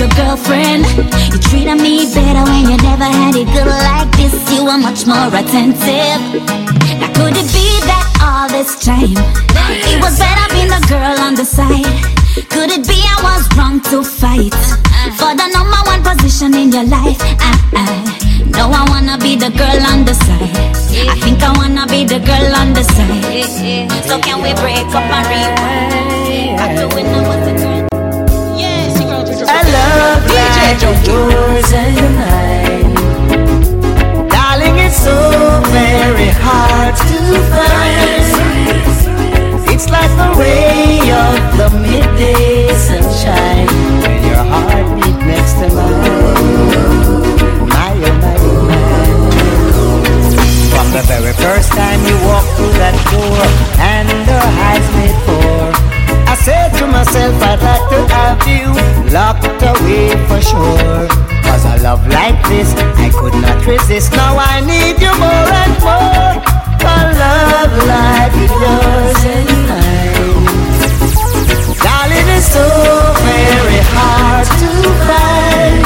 your 0.02 0.10
girlfriend. 0.18 0.82
You 1.30 1.38
treated 1.38 1.78
me 1.78 2.10
better 2.10 2.42
when 2.50 2.66
you 2.66 2.78
never 2.82 3.06
had 3.06 3.36
it 3.38 3.46
good 3.54 3.70
like 3.70 4.10
this. 4.18 4.34
You 4.50 4.66
were 4.66 4.82
much 4.82 5.06
more 5.06 5.30
attentive. 5.30 6.22
Now 6.98 7.10
could 7.14 7.38
it 7.38 7.50
be 7.54 7.70
that 7.86 8.06
all 8.26 8.50
this 8.50 8.82
time 8.82 9.14
it 9.70 10.02
was 10.02 10.18
better 10.18 10.48
being 10.58 10.74
the 10.74 10.82
girl 10.90 11.18
on 11.22 11.36
the 11.38 11.46
side? 11.46 11.86
Could 12.50 12.74
it 12.74 12.84
be 12.90 12.98
I 12.98 13.18
was 13.22 13.46
wrong 13.54 13.78
to 13.94 14.02
fight 14.02 14.58
for 15.22 15.38
the 15.38 15.48
number 15.54 15.82
one 15.86 16.02
position 16.02 16.58
in 16.58 16.72
your 16.74 16.88
life? 16.90 17.22
I, 17.38 17.54
I, 17.78 17.86
no, 18.58 18.74
I 18.74 18.82
wanna 18.90 19.22
be 19.22 19.38
the 19.38 19.54
girl 19.54 19.82
on 19.94 20.02
the 20.10 20.16
side. 20.18 20.50
I 21.14 21.16
think 21.22 21.44
I 21.46 21.54
wanna 21.54 21.86
be 21.86 22.06
the 22.06 22.18
girl 22.26 22.50
on 22.58 22.74
the 22.74 22.84
side. 22.84 23.46
So 24.10 24.18
can 24.18 24.42
we 24.42 24.58
break 24.58 24.90
up 24.98 25.06
and 25.06 25.28
rewind? 25.30 26.58
Back 26.58 27.61
love 29.72 30.24
like 30.28 30.82
yours 31.08 31.72
and 31.74 31.98
mine. 32.18 32.94
Darling, 34.30 34.78
it's 34.86 35.00
so 35.08 35.18
very 35.72 36.32
hard 36.46 36.96
to 37.10 37.20
find. 37.52 38.12
It's 39.74 39.88
like 39.90 40.12
the 40.22 40.30
ray 40.40 41.00
of 41.26 41.40
the 41.60 41.70
midday 41.80 42.74
sunshine 42.76 43.68
when 44.02 44.20
your 44.30 44.44
heart 44.52 44.88
beat 44.96 45.20
next 45.26 45.54
to 45.60 45.68
mine. 45.78 47.68
My, 47.72 47.94
oh, 47.96 48.70
oh. 48.72 49.32
From 50.74 50.88
the 50.92 51.04
very 51.08 51.34
first 51.34 51.70
time 51.72 52.00
you 52.06 52.16
walked 52.28 52.52
through 52.58 52.76
that 52.84 52.96
door 53.12 53.42
and 53.80 54.08
the 54.30 54.40
eyes 54.68 54.88
made 54.98 55.20
for. 55.26 56.01
I 56.32 56.36
said 56.36 56.70
to 56.80 56.88
myself, 56.88 57.36
I'd 57.44 57.60
like 57.60 57.90
to 57.92 58.00
have 58.16 58.40
you 58.48 58.72
locked 59.12 59.44
away 59.44 60.16
for 60.32 60.40
sure. 60.40 61.04
Cause 61.44 61.66
a 61.66 61.76
love 61.84 62.08
like 62.08 62.40
this, 62.48 62.72
I 62.96 63.12
could 63.12 63.36
not 63.44 63.60
resist. 63.68 64.14
Now 64.14 64.38
I 64.40 64.62
need 64.64 64.96
you 65.04 65.12
more 65.20 65.52
and 65.60 65.76
more. 65.84 66.40
A 66.88 67.00
love 67.20 67.76
like 67.84 68.32
yours 68.64 69.22
and 69.28 69.52
mine. 69.68 70.48
Darling, 71.84 72.30
it's 72.32 72.48
so 72.48 72.64
very 73.28 73.82
hard 73.92 74.48
to 74.64 74.70
find. 75.04 75.84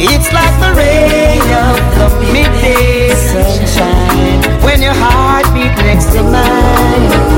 It's 0.00 0.32
like 0.32 0.54
the 0.64 0.72
ray 0.80 1.36
of 1.68 1.76
the 2.00 2.08
midday 2.32 3.12
sunshine 3.28 4.40
when 4.64 4.80
your 4.80 4.94
heart 4.96 5.44
beat 5.52 5.76
next 5.84 6.08
to 6.14 6.22
mine 6.22 7.29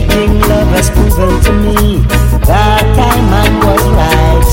Making 0.00 0.40
love 0.48 0.68
has 0.72 0.88
proven 0.88 1.28
to 1.44 1.52
me 1.60 2.00
that 2.48 2.84
time 2.96 3.26
man 3.28 3.52
was 3.60 3.84
right. 3.92 4.48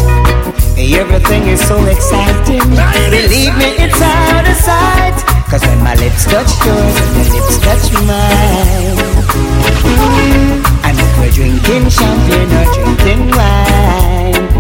Everything 0.76 1.48
is 1.48 1.64
so 1.64 1.80
exciting. 1.88 2.68
Believe 3.08 3.56
me, 3.56 3.72
it's 3.80 4.02
out 4.04 4.44
of 4.44 4.58
sight. 4.60 5.16
Cause 5.48 5.64
when 5.64 5.80
my 5.88 5.96
lips 6.04 6.28
touch 6.28 6.52
yours 6.68 6.96
your 7.16 7.28
lips 7.32 7.56
touch 7.64 7.88
mine. 8.04 9.00
And 10.84 11.00
if 11.00 11.12
we're 11.16 11.32
drinking 11.32 11.88
champagne 11.96 12.52
or 12.52 12.68
drinking 12.76 13.32
wine, 13.32 14.52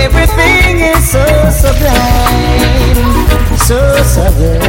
everything 0.00 0.80
is 0.88 1.04
so 1.04 1.20
sublime. 1.52 2.96
So 3.68 3.76
sublime 4.08 4.59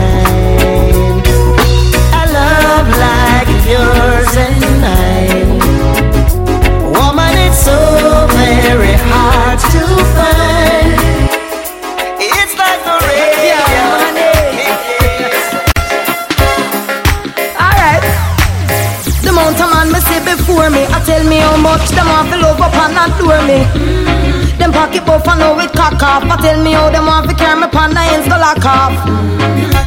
me. 21.31 21.39
How 21.39 21.55
much 21.57 21.87
them 21.95 22.07
want 22.07 22.29
to 22.31 22.37
love 22.37 22.61
up 22.61 22.75
and 22.75 22.97
adore 23.13 23.41
me. 23.47 24.30
Them 24.71 24.87
pocket 24.87 25.05
buff 25.05 25.27
and 25.27 25.39
know 25.39 25.59
it 25.59 25.71
cock 25.75 25.99
off. 25.99 26.23
I 26.23 26.39
tell 26.39 26.63
me 26.63 26.71
how 26.71 26.87
them 26.89 27.05
want 27.05 27.27
to 27.27 27.35
carry 27.35 27.59
me 27.59 27.67
pan 27.67 27.91
the 27.91 27.99
ends 27.99 28.27
go 28.27 28.39
lock 28.39 28.63
off. 28.63 28.95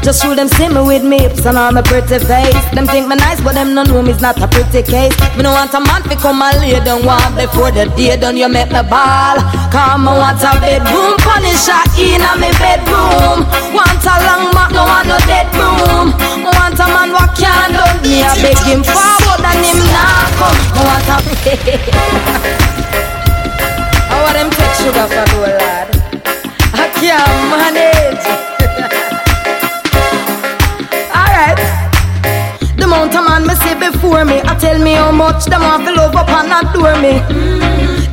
Just 0.04 0.20
show 0.20 0.34
them 0.36 0.48
see 0.48 0.68
me 0.68 0.84
with 0.84 1.02
me 1.02 1.24
hips 1.24 1.46
and 1.46 1.56
all 1.56 1.72
my 1.72 1.80
pretty 1.80 2.20
face. 2.20 2.52
Them 2.76 2.84
think 2.84 3.08
me 3.08 3.16
nice, 3.16 3.40
but 3.40 3.54
them 3.56 3.72
no 3.72 3.82
know 3.84 4.02
me's 4.02 4.20
not 4.20 4.36
a 4.36 4.46
pretty 4.46 4.84
case. 4.84 5.16
Me 5.36 5.42
no 5.42 5.56
want 5.56 5.72
a 5.72 5.80
man 5.80 6.04
to 6.04 6.16
come 6.20 6.42
and 6.44 6.60
lay 6.60 6.76
down 6.84 7.00
one 7.00 7.32
before 7.32 7.72
the 7.72 7.88
day 7.96 8.16
done. 8.20 8.36
You 8.36 8.52
make 8.52 8.68
me 8.68 8.84
ball. 8.84 9.40
Come 9.72 10.04
on, 10.04 10.20
want 10.20 10.44
a 10.44 10.52
bedroom 10.60 11.16
punisher 11.24 11.80
in 11.96 12.20
a 12.20 12.36
me 12.36 12.52
bedroom. 12.60 13.48
Want 13.72 14.04
a 14.04 14.14
long 14.20 14.52
mat, 14.52 14.68
no 14.76 14.84
want 14.84 15.08
no 15.08 15.16
dead 15.24 15.48
room. 15.56 16.12
Want 16.44 16.76
a 16.76 16.84
man 16.92 17.08
what 17.16 17.32
can 17.40 17.72
done 17.72 18.04
me. 18.04 18.20
I 18.20 18.36
beg 18.36 18.60
him 18.68 18.84
forward 18.84 19.40
and 19.48 19.64
him 19.64 19.80
now 19.88 20.28
come. 20.36 20.60
Want 20.76 21.08
a 21.08 22.60
I 24.24 24.32
want 24.32 24.40
them 24.40 24.50
take 24.56 24.72
sugar 24.80 25.04
for 25.04 25.26
the 25.28 25.38
lad. 25.52 25.92
I 26.72 26.88
can't 26.96 27.44
manage. 27.52 28.24
Alright. 31.12 31.60
The 32.80 32.84
amount 32.88 33.12
of 33.12 33.28
man 33.28 33.44
me 33.44 33.52
see 33.60 33.76
before 33.76 34.24
me, 34.24 34.40
I 34.40 34.56
tell 34.56 34.80
me 34.80 34.96
how 34.96 35.12
much 35.12 35.44
them 35.44 35.60
want 35.60 35.84
to 35.84 35.92
love 35.92 36.16
up 36.16 36.32
and 36.32 36.56
adore 36.56 36.96
me. 37.04 37.20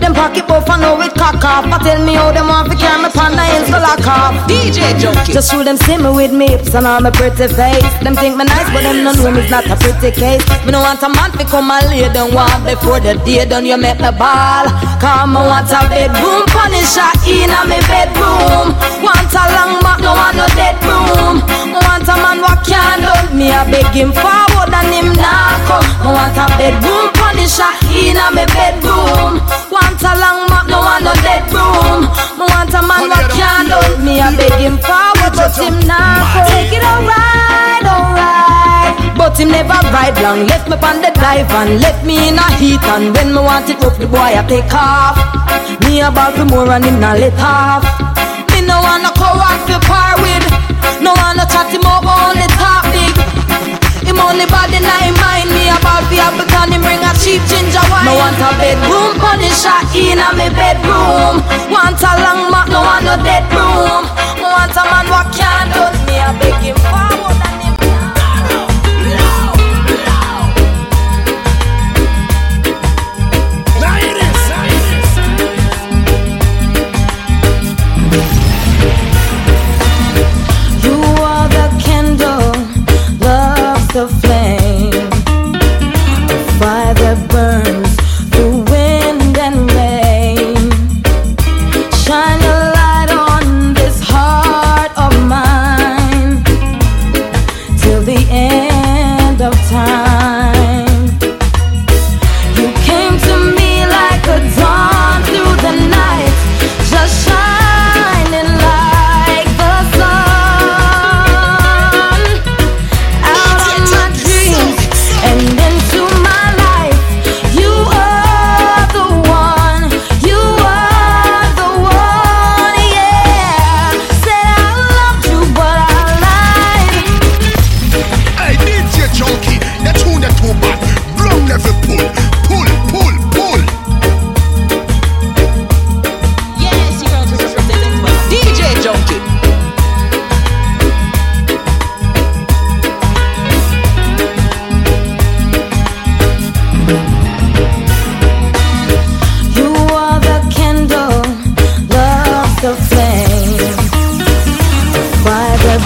Them 0.04 0.12
pocket 0.14 0.52
buff 0.52 0.68
and 0.68 0.82
know 0.82 1.00
it 1.00 1.16
cock 1.16 1.40
off. 1.48 1.64
I 1.72 1.80
tell 1.80 2.04
me 2.04 2.20
how 2.20 2.34
them 2.36 2.50
want 2.52 2.68
to 2.68 2.76
carry 2.76 3.00
me 3.00 3.08
pan 3.16 3.32
the 3.32 3.48
ends 3.48 3.72
to 3.72 3.80
lock 3.80 4.04
off. 4.04 4.36
DJ 4.52 4.92
Junky. 5.00 5.32
Just 5.32 5.50
show 5.50 5.64
them 5.64 5.78
see 5.78 5.96
me 5.96 6.12
with 6.12 6.34
me 6.34 6.50
hips 6.50 6.76
and 6.76 6.88
all 6.88 7.00
my 7.00 7.12
pretty 7.12 7.48
face. 7.48 7.88
Them 8.04 8.20
think 8.20 8.36
me 8.36 8.44
nice, 8.44 8.68
but 8.76 8.84
them 8.84 9.08
no 9.08 9.16
know 9.16 9.32
me's 9.32 9.48
not 9.50 9.64
a 9.64 9.80
pretty 9.80 10.12
case. 10.12 10.44
Me 10.68 10.76
no 10.76 10.82
want 10.84 11.00
a 11.04 11.08
man 11.08 11.32
to 11.40 11.46
come 11.48 11.72
and 11.72 11.88
lay 11.88 12.12
down 12.12 12.36
one 12.36 12.68
before 12.68 13.00
the 13.00 13.16
day 13.24 13.48
done. 13.48 13.66
You 13.66 13.78
make 13.78 14.02
me 14.04 14.12
ball. 14.20 14.91
Come 15.02 15.34
on, 15.36 15.50
want 15.50 15.72
a 15.74 15.82
bedroom 15.90 16.46
punisher 16.54 17.10
in 17.26 17.50
a 17.50 17.66
me 17.66 17.82
bedroom. 17.90 18.70
Want 19.02 19.34
a 19.34 19.44
long 19.58 19.82
mat, 19.82 19.98
no 19.98 20.14
want 20.14 20.38
no 20.38 20.46
dead 20.54 20.78
room. 20.86 21.42
Want 21.74 22.06
a 22.06 22.16
man 22.22 22.38
what 22.46 22.62
can 22.62 23.02
done 23.02 23.34
me, 23.36 23.50
I 23.50 23.66
beg 23.66 23.90
him 23.98 24.14
forward 24.14 24.70
and 24.70 24.94
him 24.94 25.10
now 25.18 25.58
come. 25.66 25.90
Want 26.06 26.38
a 26.38 26.46
bedroom 26.54 27.10
punisher 27.18 27.74
in 27.90 28.14
a 28.14 28.30
me 28.30 28.46
bedroom. 28.54 29.42
Want 29.74 30.06
a 30.06 30.14
long 30.22 30.46
mat, 30.54 30.70
no 30.70 30.86
want 30.86 31.02
no 31.02 31.18
dead 31.26 31.50
room. 31.50 32.06
Want 32.38 32.70
a 32.70 32.82
man 32.86 33.10
what 33.10 33.26
can 33.34 33.74
done 33.74 34.06
me, 34.06 34.22
I 34.22 34.30
beg 34.38 34.54
him 34.62 34.78
forward, 34.78 35.34
but 35.34 35.50
him 35.58 35.82
now 35.90 36.30
come. 36.30 36.46
Take 36.46 36.78
it 36.78 36.86
alright, 36.86 37.86
alright. 37.90 38.41
Him 39.42 39.50
never 39.50 39.74
ride 39.90 40.14
long, 40.22 40.46
left 40.46 40.70
me 40.70 40.78
on 40.78 41.02
the 41.02 41.10
drive 41.18 41.50
and 41.50 41.82
left 41.82 42.06
me 42.06 42.30
in 42.30 42.38
a 42.38 42.46
heat. 42.62 42.78
And 42.94 43.10
when 43.10 43.34
me 43.34 43.42
want 43.42 43.66
it 43.74 43.82
up, 43.82 43.98
the 43.98 44.06
boy 44.06 44.38
I 44.38 44.46
take 44.46 44.70
off. 44.70 45.18
Me 45.82 45.98
about 46.06 46.38
for 46.38 46.46
more 46.46 46.70
and 46.70 46.86
him 46.86 47.02
not 47.02 47.18
let 47.18 47.34
off. 47.42 47.82
Me 48.54 48.62
no 48.62 48.78
wanna 48.86 49.10
go 49.18 49.26
out 49.26 49.58
for 49.66 49.82
par 49.82 50.14
with. 50.22 50.46
No 51.02 51.18
wanna 51.18 51.50
chat 51.50 51.74
him 51.74 51.82
over 51.82 52.14
on 52.14 52.38
the 52.38 52.46
top 52.54 52.86
big. 52.94 53.18
Him 54.06 54.22
only 54.22 54.46
body 54.46 54.78
not 54.78 55.10
him 55.10 55.18
mind 55.18 55.50
me 55.50 55.74
about 55.74 56.06
the 56.14 56.22
apple 56.22 56.46
him 56.46 56.86
bring 56.86 57.02
a 57.02 57.10
cheap 57.18 57.42
ginger 57.50 57.82
wine. 57.90 58.06
No 58.06 58.22
want 58.22 58.38
a 58.38 58.54
bedroom 58.62 59.18
punisher 59.18 59.82
in 59.98 60.22
a 60.22 60.38
me 60.38 60.54
bedroom. 60.54 61.42
Want 61.74 61.98
a 61.98 62.12
long 62.22 62.54
mat, 62.54 62.70
no 62.70 62.86
want 62.86 63.10
no 63.10 63.18
dead 63.26 63.50
room. 63.50 64.06
Want 64.38 64.78
a 64.78 64.84
man 64.86 65.10
what 65.10 65.34
can't 65.34 65.74
do 65.74 65.82
me, 66.06 66.22
I 66.22 66.30
beg 66.38 66.62
him 66.62 66.78
forward 66.78 67.41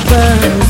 But 0.08 0.64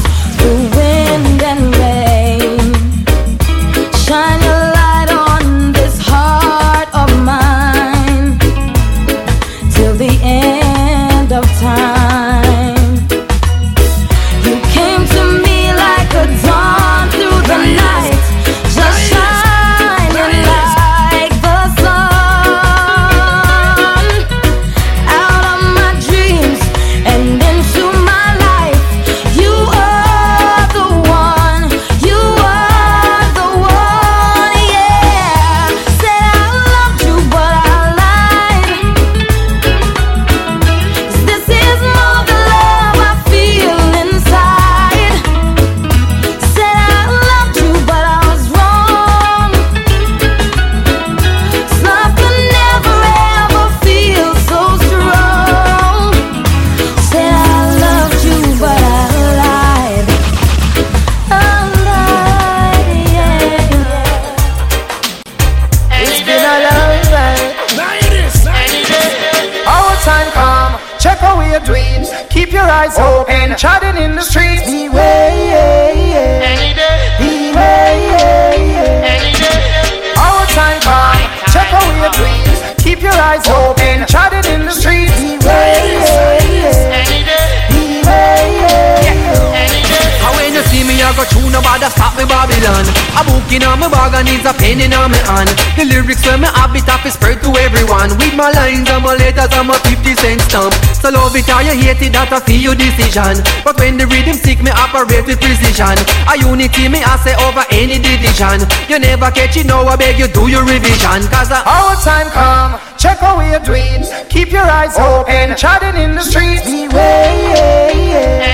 a 94.66 94.78
pen 94.78 94.90
my 94.90 95.18
hand. 95.30 95.50
The 95.78 95.86
lyrics 95.86 96.26
when 96.26 96.42
me 96.42 96.50
have 96.50 96.74
it 96.74 96.90
up 96.90 97.06
is 97.06 97.14
spread 97.14 97.42
to 97.44 97.50
everyone. 97.62 98.10
With 98.18 98.34
my 98.34 98.50
lines 98.52 98.90
and 98.90 99.04
my 99.04 99.14
letters 99.14 99.54
and 99.54 99.68
my 99.68 99.78
50 99.86 100.16
cent 100.16 100.42
stamp. 100.42 100.74
So 100.98 101.10
love 101.10 101.36
it 101.36 101.50
or 101.50 101.62
you 101.62 101.78
hate 101.78 102.02
it, 102.02 102.14
that 102.14 102.34
a 102.34 102.42
feel 102.42 102.74
your 102.74 102.78
decision. 102.78 103.46
But 103.64 103.78
when 103.78 103.98
the 103.98 104.08
rhythm 104.10 104.34
stick, 104.34 104.62
me 104.66 104.72
operate 104.74 105.26
with 105.30 105.40
precision. 105.40 105.98
A 106.26 106.34
unity 106.42 106.90
me 106.90 107.06
I 107.06 107.16
say 107.22 107.38
over 107.46 107.66
any 107.70 108.02
division. 108.02 108.66
You 108.90 108.98
never 108.98 109.30
catch 109.30 109.58
it 109.58 109.70
now, 109.70 109.86
I 109.86 109.96
beg 109.96 110.18
you 110.18 110.28
do 110.28 110.50
your 110.50 110.66
revision. 110.66 111.22
Cause 111.30 111.54
I 111.54 111.62
Our 111.62 111.96
time 112.02 112.30
come. 112.34 112.82
Check 112.98 113.22
away 113.22 113.52
your 113.54 113.62
dreams. 113.62 114.10
Keep 114.30 114.52
your 114.52 114.66
eyes 114.66 114.96
oh. 114.98 115.22
open. 115.22 115.56
Chatting 115.56 116.00
in 116.02 116.16
the 116.16 116.24
streets. 116.24 116.66
Beware. 116.66 118.45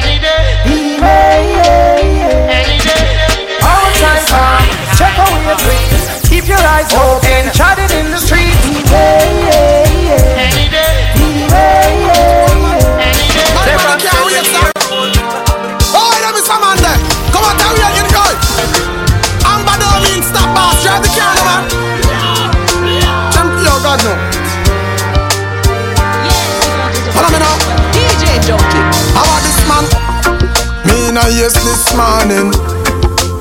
This 31.51 31.91
morning. 31.99 32.47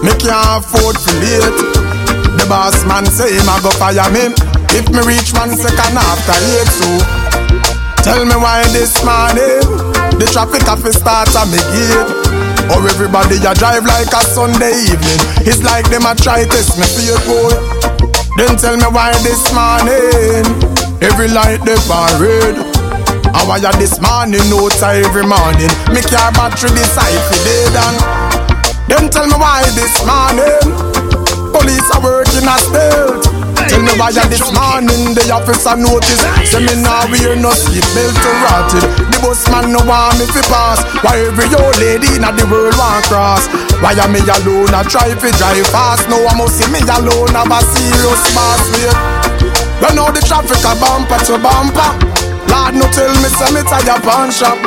Me 0.02 0.10
can't 0.18 0.58
afford 0.58 0.98
to 0.98 1.12
late. 1.22 1.58
The 2.34 2.46
boss 2.48 2.82
man 2.84 3.06
say 3.06 3.30
him 3.38 3.46
a 3.46 3.54
go 3.62 3.70
fire 3.78 4.02
me 4.10 4.34
if 4.74 4.90
me 4.90 4.98
reach 5.06 5.30
one 5.30 5.54
second 5.54 5.94
after 5.94 6.34
eight. 6.34 6.70
So 6.74 6.88
tell 8.02 8.24
me 8.26 8.34
why 8.34 8.66
this 8.74 8.98
morning 9.06 9.62
the 10.18 10.26
traffic 10.26 10.66
have 10.66 10.82
to 10.82 10.92
start 10.92 11.30
at 11.30 11.46
me 11.54 11.62
gate. 11.70 12.10
Or 12.74 12.82
everybody 12.82 13.38
a 13.46 13.54
drive 13.54 13.86
like 13.86 14.10
a 14.10 14.22
Sunday 14.26 14.74
evening. 14.90 15.20
It's 15.46 15.62
like 15.62 15.86
them 15.90 16.02
a 16.02 16.14
try 16.18 16.42
to 16.42 16.50
test 16.50 16.78
me 16.82 16.86
for 16.90 17.06
your. 17.06 17.20
Then 18.34 18.58
tell 18.58 18.76
me 18.76 18.90
why 18.90 19.14
this 19.22 19.46
morning 19.54 20.42
every 20.98 21.28
light 21.28 21.62
they 21.62 21.78
red. 22.18 22.69
I 23.32 23.46
wire 23.46 23.72
this 23.78 24.00
morning, 24.00 24.42
no 24.50 24.68
time 24.68 25.04
every 25.04 25.26
morning. 25.26 25.70
Me 25.94 26.02
car 26.02 26.32
battery 26.34 26.70
decide 26.74 27.14
and 27.14 27.96
Then 28.90 29.06
tell 29.10 29.26
me 29.26 29.36
why 29.38 29.62
this 29.78 29.94
morning? 30.02 30.58
Police 31.54 31.88
are 31.94 32.02
working 32.02 32.46
a 32.46 32.56
stealth 32.58 33.30
Tell 33.70 33.82
me 33.86 33.94
why 33.94 34.10
this 34.10 34.42
morning? 34.50 35.14
The 35.14 35.30
officer 35.30 35.78
notice. 35.78 36.18
Say 36.50 36.58
me 36.58 36.74
now 36.82 37.06
wear 37.06 37.38
no 37.38 37.54
seat 37.54 37.86
belt 37.94 38.18
to 38.18 38.30
rotted. 38.42 38.86
The 39.14 39.18
bus 39.22 39.46
man 39.46 39.70
no 39.70 39.78
want 39.86 40.18
me 40.18 40.26
fi 40.26 40.42
pass. 40.50 40.82
Why 41.06 41.22
every 41.22 41.46
old 41.54 41.78
lady 41.78 42.18
in 42.18 42.26
the 42.26 42.44
world 42.50 42.74
want 42.74 43.06
cross? 43.06 43.46
Why 43.78 43.94
am 43.94 44.10
me 44.10 44.26
alone? 44.26 44.74
I 44.74 44.82
try 44.82 45.14
fi 45.14 45.30
drive 45.38 45.70
fast. 45.70 46.10
No 46.10 46.18
I 46.18 46.34
must 46.34 46.58
see 46.58 46.66
me 46.66 46.82
alone. 46.82 47.30
Have 47.30 47.52
a 47.52 47.60
serious 47.62 48.22
boss 48.34 48.62
wait 48.74 48.96
When 49.78 50.02
all 50.02 50.10
the 50.10 50.22
traffic 50.24 50.58
a 50.66 50.74
bumper 50.74 51.20
to 51.30 51.38
bumper 51.38 52.09
Lord 52.50 52.74
no 52.74 52.86
tell 52.90 53.14
me 53.22 53.28
say 53.30 53.50
me 53.54 53.62
tire 53.62 54.00
pawn 54.02 54.30
shop. 54.30 54.58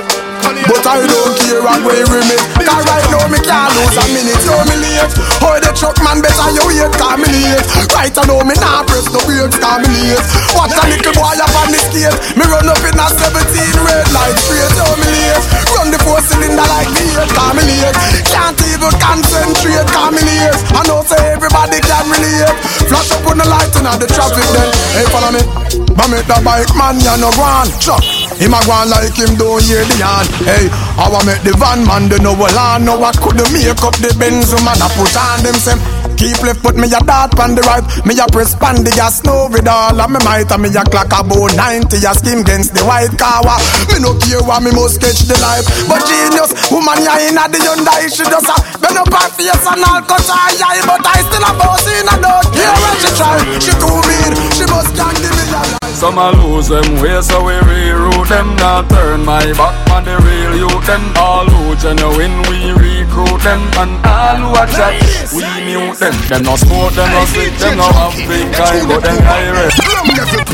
But 0.43 0.83
I 0.83 0.99
don't 1.07 1.33
care 1.39 1.63
what 1.63 1.79
way 1.87 2.03
with 2.03 2.27
me 2.27 2.35
Cause 2.61 2.83
right 2.83 3.07
now 3.09 3.25
me 3.31 3.39
can't 3.39 3.71
lose 3.79 3.95
a 3.95 4.03
minute. 4.11 4.43
Yo 4.43 4.55
me 4.67 4.75
late. 4.75 5.11
Oh 5.39 5.55
the 5.55 5.71
truck 5.71 5.95
man 6.03 6.19
better 6.19 6.49
you 6.51 6.63
wait 6.67 6.91
cause 6.99 7.15
me 7.15 7.27
late. 7.31 7.63
Right 7.95 8.11
I 8.11 8.23
know 8.27 8.43
me 8.43 8.55
nah 8.59 8.83
press 8.83 9.07
no 9.11 9.23
brakes 9.23 9.55
cause 9.55 9.79
me 9.83 9.89
late. 9.91 10.23
Watch 10.51 10.75
a 10.75 10.83
little 10.87 11.15
boy 11.15 11.35
up 11.39 11.55
on 11.63 11.71
the 11.71 11.79
skate. 11.79 12.15
Me 12.35 12.43
run 12.43 12.67
up 12.67 12.83
in 12.83 12.95
a 12.95 13.07
17 13.07 13.87
red 13.87 14.07
light 14.11 14.35
straight. 14.35 14.71
Yo 14.75 14.87
me 14.99 15.07
late. 15.07 15.43
Run 15.73 15.87
the 15.91 15.99
four 16.03 16.19
cylinder 16.21 16.67
like 16.67 16.91
me 16.91 17.03
eight 17.07 17.31
cause 17.31 17.53
me 17.55 17.63
late. 17.63 17.95
Can't 18.27 18.59
even 18.67 18.93
concentrate 18.99 19.87
cause 19.95 20.11
me 20.11 20.21
late. 20.27 20.59
I 20.75 20.81
know 20.87 21.03
say 21.07 21.23
everybody 21.31 21.79
can 21.79 22.05
relate. 22.07 22.51
Flash 22.91 23.15
up 23.15 23.25
on 23.31 23.39
the 23.39 23.47
light 23.47 23.73
in 23.79 23.87
the 23.87 24.07
traffic 24.11 24.47
then. 24.53 24.69
Hey 24.95 25.07
follow 25.07 25.31
me 25.31 25.82
But 25.95 26.09
make 26.09 26.25
the 26.25 26.37
bike 26.43 26.73
man 26.75 26.99
ya 26.99 27.15
no 27.17 27.29
go 27.37 27.43
on. 27.45 27.69
Chuck. 27.79 28.01
Him 28.37 28.53
a 28.53 28.59
go 28.65 28.73
on 28.73 28.89
like 28.89 29.13
him 29.15 29.37
don't 29.37 29.61
hear 29.61 29.85
the 29.85 29.95
yarn 30.01 30.25
Hey, 30.43 30.65
I 30.97 31.05
want 31.11 31.25
make 31.29 31.41
the 31.45 31.53
van 31.57 31.85
man 31.85 32.09
they 32.09 32.17
know 32.19 32.33
well 32.33 32.57
I 32.57 32.77
know. 32.79 32.97
What 32.97 33.17
could 33.21 33.37
make 33.53 33.69
up 33.83 33.95
the 34.01 34.09
Benz 34.17 34.51
man 34.65 34.81
I 34.81 34.89
put 34.97 35.13
on 35.15 35.43
them 35.45 35.55
same 35.55 35.79
Keep 36.23 36.39
left 36.39 36.63
put 36.63 36.79
me 36.79 36.87
a 36.87 37.03
dart 37.03 37.35
on 37.35 37.51
the 37.51 37.59
right. 37.67 37.83
Me 38.07 38.15
a 38.15 38.23
press 38.31 38.55
pan 38.55 38.79
the 38.79 38.91
gas 38.95 39.19
no 39.27 39.51
with 39.51 39.67
all 39.67 39.99
of 39.99 40.07
me 40.07 40.23
might 40.23 40.47
And 40.47 40.63
me 40.63 40.71
a 40.71 40.83
clock 40.87 41.11
about 41.11 41.51
90 41.51 41.99
a 41.99 42.11
skim 42.15 42.47
against 42.47 42.71
the 42.71 42.87
white 42.87 43.11
car 43.19 43.43
Me 43.91 43.99
no 43.99 44.15
care 44.15 44.39
what 44.39 44.63
me 44.63 44.71
must 44.71 45.03
catch 45.03 45.27
the 45.27 45.35
life 45.43 45.67
But 45.91 46.07
genius, 46.07 46.55
woman 46.71 47.03
ya 47.03 47.19
in 47.27 47.35
the 47.35 47.59
Hyundai 47.59 48.07
She 48.07 48.23
just 48.23 48.47
a 48.47 48.55
bend 48.79 49.03
up 49.03 49.11
her 49.11 49.27
face 49.35 49.67
and 49.67 49.83
all 49.83 49.99
cut 49.99 50.23
her 50.23 50.47
eye. 50.63 50.79
But 50.87 51.03
I 51.03 51.19
still 51.27 51.43
a 51.43 51.51
boss 51.59 51.83
in 51.91 52.07
a 52.07 52.15
don't 52.15 52.47
care 52.55 52.71
what 52.71 52.95
she 53.03 53.11
try 53.19 53.43
She 53.59 53.75
too 53.75 53.99
mean, 54.07 54.31
she 54.55 54.63
must 54.71 54.95
can't 54.95 55.19
give 55.19 55.35
me 55.35 55.45
that 55.51 55.83
Some 55.91 56.17
a 56.17 56.31
lose 56.31 56.67
them 56.67 57.01
way, 57.01 57.21
so 57.21 57.43
we 57.45 57.53
reroute 57.53 58.27
them. 58.27 58.55
Not 58.57 58.89
turn 58.89 59.23
my 59.23 59.45
back 59.53 59.75
on 59.91 60.03
the 60.03 60.17
real 60.19 60.67
youth. 60.67 60.85
Them 60.85 61.13
all 61.15 61.45
who 61.45 61.75
genuine, 61.77 62.41
we 62.49 62.71
recruit 62.75 63.41
them. 63.41 63.61
And 63.79 63.93
all 64.05 64.37
who 64.41 64.49
a 64.51 64.65
chat, 64.67 64.99
we 65.31 65.45
mute 65.63 65.97
them. 65.99 66.12
Them 66.29 66.43
no 66.43 66.55
smoke, 66.55 66.93
them 66.93 67.11
no 67.11 67.25
sick, 67.25 67.53
them 67.57 67.77
no 67.77 67.83
have 67.83 68.15
big 68.27 68.47
kind, 68.53 68.87
but 68.87 69.03
them 69.03 69.21
irate. 69.21 69.73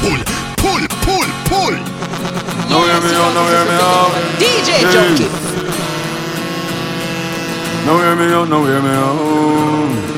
pull, 0.01 0.19
pull, 0.57 0.83
pull, 1.05 1.29
pull. 1.49 1.75
No 2.69 2.77
hear 2.85 2.99
me 3.01 3.11
oh, 3.13 3.23
out, 3.23 3.33
no 3.33 3.43
hear 3.49 3.65
me 3.65 3.75
out. 3.79 4.11
DJ 4.37 4.69
Yeah. 4.81 4.93
Junky. 4.93 5.27
No 7.85 7.97
hear 7.97 8.15
me 8.15 8.25
oh, 8.33 8.41
out, 8.41 8.49
no 8.49 8.65
hear 8.65 8.81
me 8.81 8.89
out. 8.89 10.09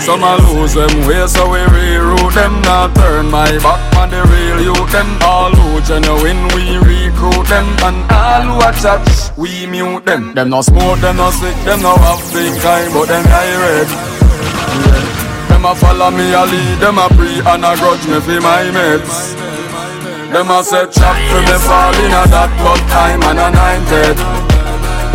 Some 0.00 0.22
a 0.22 0.36
lose 0.36 0.74
them 0.74 1.06
way, 1.06 1.26
so 1.26 1.50
we 1.50 1.58
reroute 1.58 2.34
them. 2.34 2.62
Not 2.62 2.94
turn 2.94 3.30
my 3.30 3.50
back 3.58 3.96
on 3.96 4.10
the 4.10 4.22
real 4.24 4.60
youth. 4.62 4.92
Them 4.92 5.18
all 5.22 5.50
who 5.50 5.80
genuine, 5.82 6.46
we 6.54 6.76
recruit 6.78 7.46
them. 7.48 7.66
And 7.82 8.10
all 8.10 8.42
who 8.42 8.56
a 8.60 8.72
chat, 8.80 9.32
we 9.36 9.66
mute 9.66 10.04
them. 10.04 10.34
Them 10.34 10.50
no 10.50 10.62
smoke, 10.62 11.00
them 11.00 11.16
no 11.16 11.30
sick, 11.30 11.56
them 11.64 11.82
no 11.82 11.96
have 11.96 12.32
big 12.32 12.60
kind, 12.60 12.92
but 12.92 13.08
them 13.08 13.26
irate. 13.26 14.27
Yeah. 14.78 15.48
Them 15.48 15.64
a 15.64 15.74
follow 15.74 16.10
me 16.10 16.32
a 16.32 16.44
lead, 16.46 16.78
them 16.78 16.98
a 16.98 17.08
pre 17.16 17.40
and 17.42 17.64
a 17.64 17.72
grudge 17.76 18.06
me 18.06 18.20
for 18.20 18.40
my 18.40 18.70
mates. 18.70 19.34
Them 20.30 20.50
a 20.50 20.62
set 20.62 20.92
trap 20.92 21.16
for 21.30 21.40
me 21.42 21.56
fall 21.66 21.96
in 22.04 22.14
a 22.14 22.22
that, 22.30 22.52
but 22.62 22.82
I'm 22.94 23.22
an 23.26 23.38
anointed. 23.48 24.18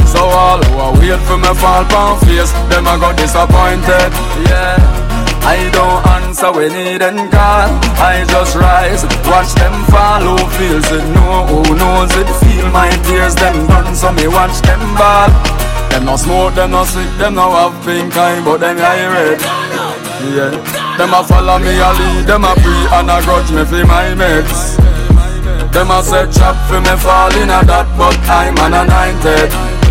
So 0.10 0.26
all 0.26 0.62
who 0.62 0.74
a 0.84 0.88
wait 1.00 1.22
for 1.26 1.38
me 1.38 1.54
fall 1.58 1.86
pound 1.86 2.20
face, 2.26 2.52
them 2.70 2.88
a 2.88 2.98
go 3.00 3.14
disappointed. 3.16 4.12
Yeah. 4.50 5.04
I 5.46 5.70
don't 5.76 6.00
answer 6.08 6.52
when 6.54 6.72
they 6.72 6.98
then 6.98 7.30
call 7.30 7.68
I 8.00 8.24
just 8.24 8.56
rise, 8.56 9.04
watch 9.28 9.52
them 9.60 9.76
fall 9.92 10.24
Who 10.24 10.40
feels 10.56 10.88
it, 10.88 11.04
know 11.12 11.44
who 11.44 11.76
knows 11.76 12.16
it 12.16 12.28
Feel 12.40 12.72
my 12.72 12.90
tears, 13.04 13.36
them 13.36 13.68
done 13.68 13.94
So 13.94 14.14
me 14.14 14.28
watch 14.28 14.56
them 14.62 14.80
ball 14.96 15.28
Them 15.90 16.06
no 16.06 16.16
smoke, 16.16 16.56
them 16.56 16.72
no 16.72 16.86
sick 16.86 17.10
Them 17.18 17.36
no 17.36 17.52
have 17.52 17.86
pink 17.86 18.16
eye, 18.16 18.44
but 18.44 18.60
them 18.60 18.78
irate 18.78 19.42
Yeah, 20.36 20.52
them 20.98 21.14
a 21.14 21.24
follow 21.24 21.60
me 21.60 21.80
a 21.80 21.90
lead 21.94 22.28
Them 22.28 22.44
a 22.44 22.54
pre 22.56 22.76
and 22.96 23.12
a 23.12 23.22
grudge 23.24 23.52
me 23.52 23.64
for 23.66 23.86
my 23.86 24.14
mates. 24.14 24.78
Them 25.74 25.92
a 25.92 26.04
set 26.04 26.32
trap 26.32 26.56
for 26.68 26.80
me 26.80 26.96
fall 26.98 27.34
in 27.36 27.50
a 27.50 27.64
that 27.66 27.88
But 27.98 28.18
I'm 28.30 28.58
an 28.60 28.74
anointed 28.74 29.83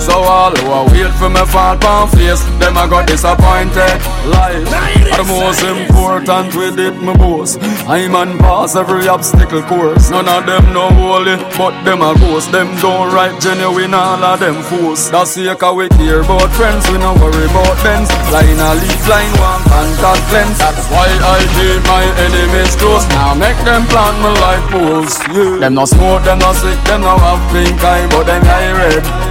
So 0.00 0.16
all 0.16 0.50
who 0.56 0.66
a 0.72 0.80
wait 0.90 1.12
for 1.20 1.28
me 1.28 1.44
fall 1.46 1.76
pound 1.76 2.10
face 2.12 2.42
Them 2.58 2.76
a 2.76 2.88
got 2.88 3.06
disappointed 3.06 4.00
Life 4.32 4.68
I 4.72 5.00
the 5.20 5.24
most 5.36 5.60
important 5.60 6.56
with 6.56 6.78
it, 6.80 6.96
my 6.96 7.12
boss. 7.12 7.58
I'm 7.84 8.16
on 8.16 8.38
pass 8.38 8.74
every 8.74 9.06
obstacle 9.06 9.60
course. 9.62 10.08
None 10.08 10.28
of 10.28 10.46
them 10.46 10.72
know 10.72 10.88
holy, 10.88 11.36
but 11.58 11.76
them 11.84 12.00
a 12.00 12.16
ghost. 12.16 12.52
Them 12.52 12.72
don't 12.80 13.12
write 13.12 13.36
genuine, 13.40 13.92
all 13.92 14.22
of 14.24 14.40
them 14.40 14.62
force. 14.62 15.10
That's 15.10 15.34
the 15.34 15.52
we 15.76 15.88
care 16.00 16.20
about 16.20 16.48
friends, 16.56 16.88
we 16.88 16.96
no 16.96 17.12
worry 17.20 17.44
about 17.52 17.76
bends. 17.84 18.08
Line 18.32 18.56
a 18.56 18.70
leaf 18.80 19.04
line, 19.08 19.34
one 19.36 19.62
contact 19.68 20.24
lens. 20.32 20.56
That's 20.56 20.88
why 20.88 21.04
I 21.04 21.38
keep 21.52 21.80
my 21.84 22.04
enemies 22.24 22.74
close. 22.76 23.04
Now 23.12 23.34
make 23.34 23.60
them 23.68 23.84
plant 23.92 24.16
my 24.24 24.32
life 24.40 24.66
pose. 24.72 25.16
Yeah. 25.36 25.68
Them 25.68 25.74
no 25.74 25.84
smoke, 25.84 26.24
them 26.24 26.38
no 26.38 26.52
sick, 26.54 26.80
them 26.88 27.02
no 27.02 27.12
have 27.18 27.42
pink 27.52 27.76
eye, 27.84 28.08
but 28.08 28.24
them 28.24 28.42
eye 28.44 28.72
red. 28.72 29.29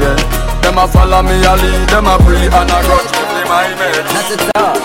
Yeah. 0.00 0.16
Them 0.62 0.78
a 0.78 0.86
follow 0.88 1.22
me, 1.22 1.36
I 1.44 1.54
lead 1.58 1.88
them 1.90 2.06
a 2.06 2.16
pray 2.22 2.46
and 2.46 2.70
a 2.70 2.78
grudge 2.86 3.10
give 3.12 3.28
me 3.34 3.42
my 3.50 3.68
bed. 3.76 4.04
That's 4.14 4.30
it 4.32 4.42
all. 4.56 4.76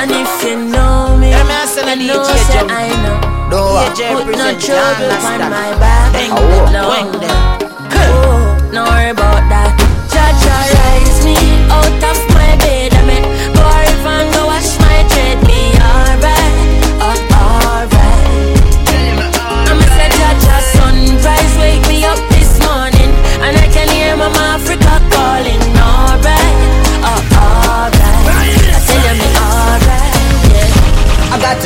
And 0.00 0.10
if 0.10 0.32
you 0.44 0.56
know 0.72 1.16
me, 1.16 1.30
Yeah, 1.30 1.44
me 1.44 1.54
a 1.54 1.66
you 2.00 2.08
know 2.08 2.22
DJ 2.24 2.38
say 2.38 2.52
jump. 2.54 2.70
I 2.70 2.88
know. 3.02 3.18
Don't 3.50 3.68
worry. 3.74 4.24
Put 4.24 4.38
no 4.38 4.48
trouble 4.58 5.10
on 5.12 5.50
my 5.50 5.70
back. 5.78 6.12
Bang 6.12 6.30
No, 6.30 6.88
them, 6.90 7.12
no. 7.12 7.34
Oh, 7.96 8.70
no 8.72 8.84
worry 8.84 9.10
about 9.10 9.42
that. 9.52 9.72
Jaja 10.12 10.56
rise 10.74 11.24
me 11.24 11.36
out 11.70 12.02
of 12.10 12.33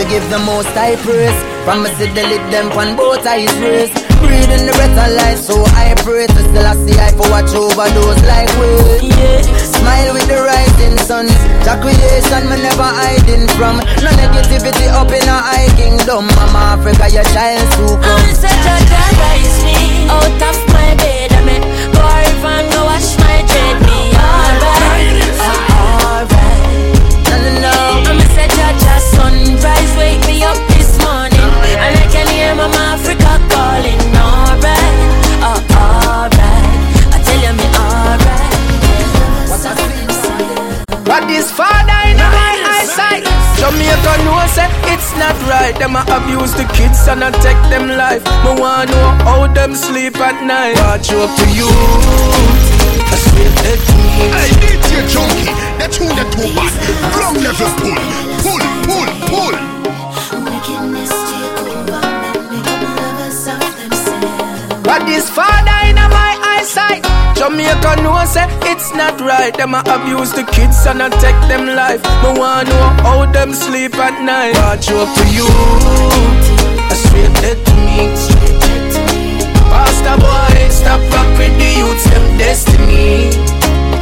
give 0.08 0.24
the 0.30 0.40
most 0.40 0.72
high 0.72 0.96
praise. 1.04 1.36
From 1.64 1.84
me 1.84 1.90
see 2.00 2.08
them 2.16 2.72
on 2.72 2.96
both 2.96 3.24
eyes 3.26 3.52
raised. 3.60 3.92
Breathing 4.24 4.66
the 4.66 4.72
breath 4.74 4.98
of 4.98 5.12
life, 5.20 5.38
so 5.38 5.62
I 5.76 5.94
pray 6.02 6.26
to 6.26 6.40
still 6.48 6.66
I 6.66 6.74
see 6.74 6.96
I 6.98 7.12
for 7.12 7.28
watch 7.30 7.52
over 7.54 7.86
those 7.92 8.20
like 8.24 8.50
we. 8.58 9.12
Smile 9.62 10.16
with 10.16 10.26
the 10.26 10.40
rising 10.42 10.98
sun. 10.98 11.26
The 11.62 11.76
creation 11.78 12.48
me 12.48 12.56
never 12.64 12.88
hiding 12.88 13.46
from. 13.54 13.78
No 14.02 14.10
negativity 14.16 14.88
up 14.90 15.12
in 15.12 15.28
a 15.28 15.38
high 15.38 15.70
kingdom. 15.76 16.26
Mama 16.34 16.80
Africa, 16.80 17.06
your 17.12 17.24
child 17.30 17.68
to 17.78 17.86
come. 18.00 18.18
I'm 18.18 18.32
a 18.32 18.84
God 18.88 19.12
rise 19.20 19.62
me 19.62 20.08
out 20.08 20.42
of 20.42 20.67
sunrise 29.60 29.96
wake 29.96 30.26
me 30.26 30.42
up 30.44 30.56
this 30.68 30.98
morning, 31.02 31.50
and 31.82 31.94
I 31.98 32.06
can 32.10 32.26
hear 32.28 32.54
Mama 32.54 32.94
Africa 32.94 33.38
calling. 33.50 33.98
Alright, 34.14 34.94
oh, 35.42 35.60
alright. 35.74 37.14
I 37.14 37.18
tell 37.24 37.40
you 37.42 37.52
me 37.58 37.66
alright. 37.74 38.46
What 41.06 41.24
is 41.30 41.50
father 41.50 42.00
in 42.10 42.16
my 42.18 42.52
eyesight? 42.76 43.24
Jamaica 43.58 44.14
know 44.24 44.46
say 44.52 44.68
it's 44.92 45.10
not 45.16 45.34
right. 45.48 45.74
Them 45.78 45.96
a 45.96 46.02
abuse 46.06 46.52
the 46.54 46.64
kids 46.74 47.08
and 47.08 47.24
I 47.24 47.30
take 47.40 47.60
them 47.70 47.88
life. 47.96 48.22
Me 48.44 48.60
want 48.60 48.90
know 48.90 49.08
how 49.24 49.46
them 49.52 49.74
sleep 49.74 50.16
at 50.18 50.44
night. 50.44 50.76
Watch 50.76 51.10
up 51.12 51.30
to 51.38 51.46
you. 51.56 51.70
I 53.10 53.16
swear 53.16 53.50
that 53.64 53.78
to 53.88 53.94
me. 54.04 54.28
Hey, 54.36 54.50
DJ 54.60 54.92
Junky, 55.08 55.48
that 55.80 55.90
tune 55.92 56.14
that 56.14 56.28
too 56.30 56.46
bad. 56.54 56.72
Ground 57.14 57.40
level 57.40 57.72
pull, 57.80 57.98
pull, 58.44 59.17
pull. 59.38 59.56
What 64.88 65.02
is 65.08 65.30
father 65.30 65.78
in 65.86 65.96
my 65.96 66.32
eyesight? 66.52 67.04
Jamaica 67.38 68.02
know 68.02 68.18
say 68.24 68.46
it's 68.70 68.90
not 68.94 69.20
right. 69.20 69.54
Them 69.56 69.74
a 69.74 69.80
abuse 69.86 70.32
the 70.32 70.44
kids 70.56 70.86
and 70.86 71.02
I 71.02 71.08
take 71.22 71.40
them 71.50 71.66
life. 71.82 72.02
Me 72.22 72.30
want 72.40 72.68
know 72.68 72.88
how 73.04 73.30
them 73.30 73.54
sleep 73.54 73.94
at 73.96 74.16
night. 74.22 74.54
Watch 74.58 74.90
up 74.90 75.08
to 75.18 75.24
you. 75.36 75.48
I 76.90 76.94
swear 77.04 77.28
that 77.42 77.58
to 77.66 77.74
me. 77.86 77.98
Pastor 79.70 80.16
boy, 80.24 80.58
stop 80.80 81.00
rock 81.14 81.30
with 81.38 81.54
the 81.60 81.70
youths, 81.78 82.04
them 82.10 82.26
destiny. 82.38 83.30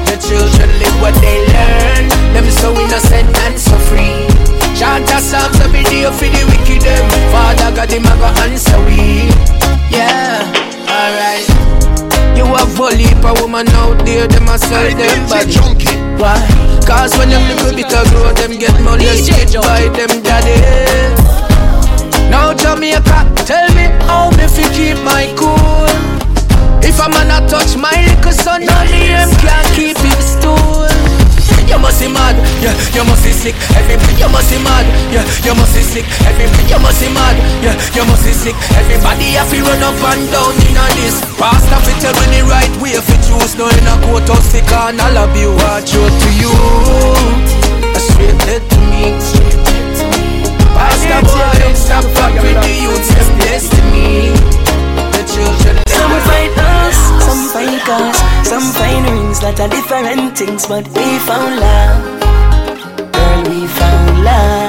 The 0.09 0.16
children 0.28 0.70
live 0.80 0.97
what 1.03 1.14
they 1.20 1.39
learn. 1.53 2.05
Them 2.32 2.47
so 2.62 2.72
innocent 2.80 3.28
and 3.45 3.59
so 3.59 3.76
free. 3.91 4.36
Chant 4.76 5.08
a 5.08 5.18
psalms 5.24 5.58
every 5.60 5.82
day 5.84 6.04
for 6.04 6.28
the 6.28 6.42
wicked 6.52 6.84
them. 6.84 7.08
Father 7.32 7.72
God, 7.74 7.90
him 7.90 8.04
a 8.04 8.12
go 8.20 8.28
answer 8.44 8.76
we. 8.84 9.32
Yeah, 9.88 10.44
alright. 10.84 11.48
You 12.36 12.44
a 12.44 12.92
heap 12.92 13.24
of 13.24 13.40
woman 13.40 13.66
out 13.80 14.04
there, 14.04 14.28
them 14.28 14.48
a 14.48 14.58
sell 14.58 14.84
them 14.92 15.28
body. 15.32 15.56
Why? 16.20 16.36
Cause 16.84 17.16
when 17.16 17.30
them 17.30 17.40
little 17.48 17.72
bit 17.74 17.88
of 17.88 18.04
grow, 18.12 18.30
them 18.36 18.58
get 18.58 18.76
molested 18.84 19.56
by 19.64 19.88
them 19.96 20.20
daddy. 20.20 20.60
Now 22.28 22.52
Jamaica, 22.52 23.32
tell 23.48 23.68
me 23.72 23.88
how 24.04 24.28
me 24.36 24.46
fi 24.46 24.68
keep 24.76 25.00
my 25.02 25.32
cool. 25.40 25.88
If 26.84 27.00
a 27.00 27.08
man 27.08 27.32
a 27.32 27.48
touch 27.48 27.76
my 27.78 27.96
little 28.04 28.32
son, 28.32 28.66
none 28.66 28.86
of 28.86 28.92
them 28.92 29.30
can 29.40 29.64
keep 29.74 29.96
him 29.96 30.20
stool. 30.20 30.86
You 31.66 31.78
must 31.82 32.00
be 32.00 32.08
mad, 32.08 32.38
yeah, 32.62 32.72
you 32.94 33.04
must 33.04 33.26
be 33.26 33.32
sick. 33.34 33.54
Everybody, 33.74 34.14
you 34.22 34.28
must 34.30 34.50
be 34.50 34.58
mad, 34.62 34.86
yeah, 35.10 35.26
you 35.42 35.54
must 35.54 35.74
be 35.74 35.82
sick. 35.82 36.06
Everybody, 36.22 36.62
you 36.70 36.78
must 36.78 37.02
be 37.02 37.08
mad, 37.12 37.36
yeah, 37.60 37.74
you 37.92 38.04
must 38.06 38.24
be 38.24 38.32
sick. 38.32 38.56
Everybody 38.78 39.34
have 39.34 39.50
to 39.50 39.58
run 39.60 39.82
up 39.82 39.98
and 39.98 40.24
down 40.30 40.54
in 40.62 40.78
a 40.78 40.86
this. 40.94 41.20
Pastor 41.36 41.80
fi 41.82 41.92
tell 42.00 42.14
me 42.22 42.38
the 42.38 42.40
right 42.46 42.74
way 42.78 42.94
fi 42.96 43.16
choose. 43.26 43.58
No 43.58 43.66
in 43.66 43.86
a 43.86 43.94
court 44.06 44.28
house 44.30 44.50
fi 44.54 44.62
can 44.62 45.00
all 45.00 45.18
of 45.18 45.34
you. 45.36 45.50
Watch 45.52 45.90
out 45.94 46.14
to 46.14 46.28
you, 46.38 46.54
straight 47.98 48.38
dead 48.46 48.62
to 48.62 48.78
me. 48.86 49.12
Pastor 50.72 51.20
boy, 51.28 51.74
stop 51.74 52.04
fuck 52.14 52.34
with 52.40 52.62
the 52.62 52.72
youths, 52.72 53.10
them 53.10 53.30
destiny. 53.42 54.30
The 55.12 55.22
children. 55.28 55.76
Some 55.88 56.12
us, 56.12 56.75
some 57.37 57.49
find 57.53 57.80
cars, 57.82 58.16
some 58.49 58.62
find 58.72 59.05
rings 59.11 59.41
that 59.41 59.61
are 59.61 59.68
different 59.68 60.39
things, 60.39 60.66
but 60.66 60.87
we 60.89 61.18
found 61.28 61.61
love. 61.61 63.12
Girl, 63.12 63.43
we 63.51 63.66
found 63.66 64.24
love. 64.24 64.65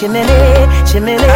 Shimmele, 0.00 0.64
shimmele. 0.88 1.28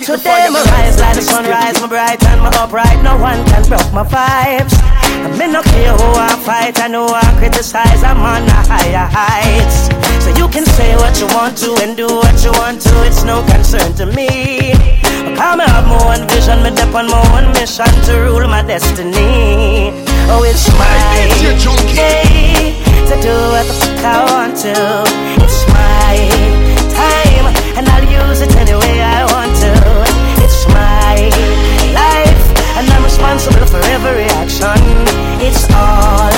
So 0.00 0.16
damn, 0.16 0.54
my 0.54 0.62
rise 0.62 0.98
like 0.98 1.14
the 1.14 1.20
sunrise, 1.20 1.78
my 1.82 1.88
bright 1.88 2.24
and 2.24 2.40
my 2.40 2.48
upright. 2.56 3.04
No 3.04 3.18
one 3.18 3.44
can 3.52 3.68
broke 3.68 3.92
my 3.92 4.02
vibes. 4.02 4.72
I'm 5.20 5.38
in 5.38 5.52
no 5.52 5.60
care 5.60 5.92
who 5.92 6.08
I 6.16 6.40
fight, 6.40 6.80
I 6.80 6.88
know 6.88 7.04
I 7.04 7.20
criticize, 7.36 8.02
I'm 8.02 8.16
on 8.16 8.48
a 8.48 8.64
higher 8.64 9.04
heights. 9.12 9.92
So 10.24 10.30
you 10.40 10.48
can 10.48 10.64
say 10.64 10.96
what 10.96 11.20
you 11.20 11.26
want 11.36 11.58
to 11.58 11.76
and 11.84 11.94
do 11.98 12.06
what 12.06 12.42
you 12.42 12.52
want 12.52 12.80
to, 12.80 13.04
it's 13.04 13.24
no 13.24 13.44
concern 13.52 13.92
to 13.96 14.06
me. 14.06 14.72
I 15.36 15.54
me 15.54 15.64
have 15.68 15.84
my 15.84 16.16
own 16.16 16.26
vision, 16.28 16.62
me 16.62 16.70
dep 16.70 16.94
on 16.94 17.08
my 17.12 17.20
own 17.36 17.52
mission 17.52 17.92
to 18.08 18.12
rule 18.24 18.48
my 18.48 18.62
destiny. 18.62 19.92
Oh, 20.32 20.48
it's 20.48 20.64
my 20.80 20.96
day 21.92 22.72
to 23.04 23.14
do 23.20 23.36
what 23.52 23.68
I 24.00 24.24
want 24.32 24.56
to. 24.64 25.04
It's 25.44 25.68
my 25.68 26.59
and 27.76 27.88
I'll 27.88 28.08
use 28.08 28.40
it 28.40 28.54
any 28.56 28.74
way 28.74 29.02
I 29.02 29.24
want 29.32 29.52
to. 29.64 29.72
It's 30.44 30.66
my 30.68 31.30
life, 31.94 32.44
and 32.76 32.86
I'm 32.90 33.04
responsible 33.04 33.66
for 33.66 33.82
every 33.96 34.24
action. 34.42 34.80
It's 35.40 35.64
all 35.72 36.32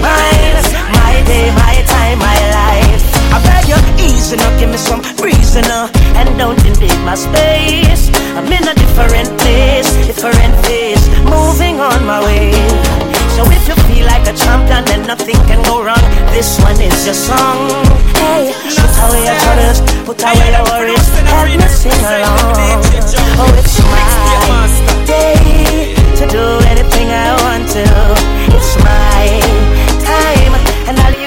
mine, 0.00 0.56
my 0.92 1.14
day, 1.26 1.50
my 1.54 1.76
time, 1.86 2.18
my 2.18 2.38
life. 2.60 3.04
I 3.34 3.38
beg 3.46 3.68
you, 3.70 3.78
easy 4.04 4.36
now, 4.36 4.50
give 4.58 4.70
me 4.70 4.78
some 4.78 5.02
reason 5.22 5.62
now, 5.62 5.90
and 6.18 6.38
don't 6.38 6.60
invade 6.66 7.00
my 7.04 7.14
space. 7.14 8.10
I'm 8.36 8.46
in 8.46 8.66
a 8.68 8.74
different 8.74 9.38
place, 9.40 9.88
different 10.06 10.54
place, 10.64 11.02
moving 11.24 11.80
on 11.80 12.04
my 12.04 12.20
way. 12.24 13.15
So 13.36 13.44
if 13.52 13.68
you 13.68 13.76
feel 13.84 14.06
like 14.06 14.24
a 14.26 14.32
champion, 14.32 14.82
then 14.86 15.06
nothing 15.06 15.36
can 15.44 15.62
go 15.64 15.84
wrong. 15.84 16.00
This 16.32 16.58
one 16.60 16.80
is 16.80 17.04
your 17.04 17.12
song. 17.12 17.68
Hey, 18.16 18.56
put 18.64 18.96
away 19.04 19.28
your 19.28 19.36
troubles, 19.44 19.78
put 20.08 20.22
away 20.24 20.56
your 20.56 20.64
worries, 20.64 21.06
help 21.28 21.52
me 21.52 21.68
sing 21.68 21.92
along. 22.00 22.56
Oh, 23.36 23.60
it's 23.60 23.76
my 23.92 24.72
day 25.04 25.92
to 26.16 26.24
do 26.32 26.44
anything 26.72 27.12
I 27.12 27.36
want 27.44 27.68
to. 27.76 27.84
It's 28.56 28.72
my 28.80 29.28
time, 30.00 30.54
and 30.88 30.96
I'll 30.98 31.25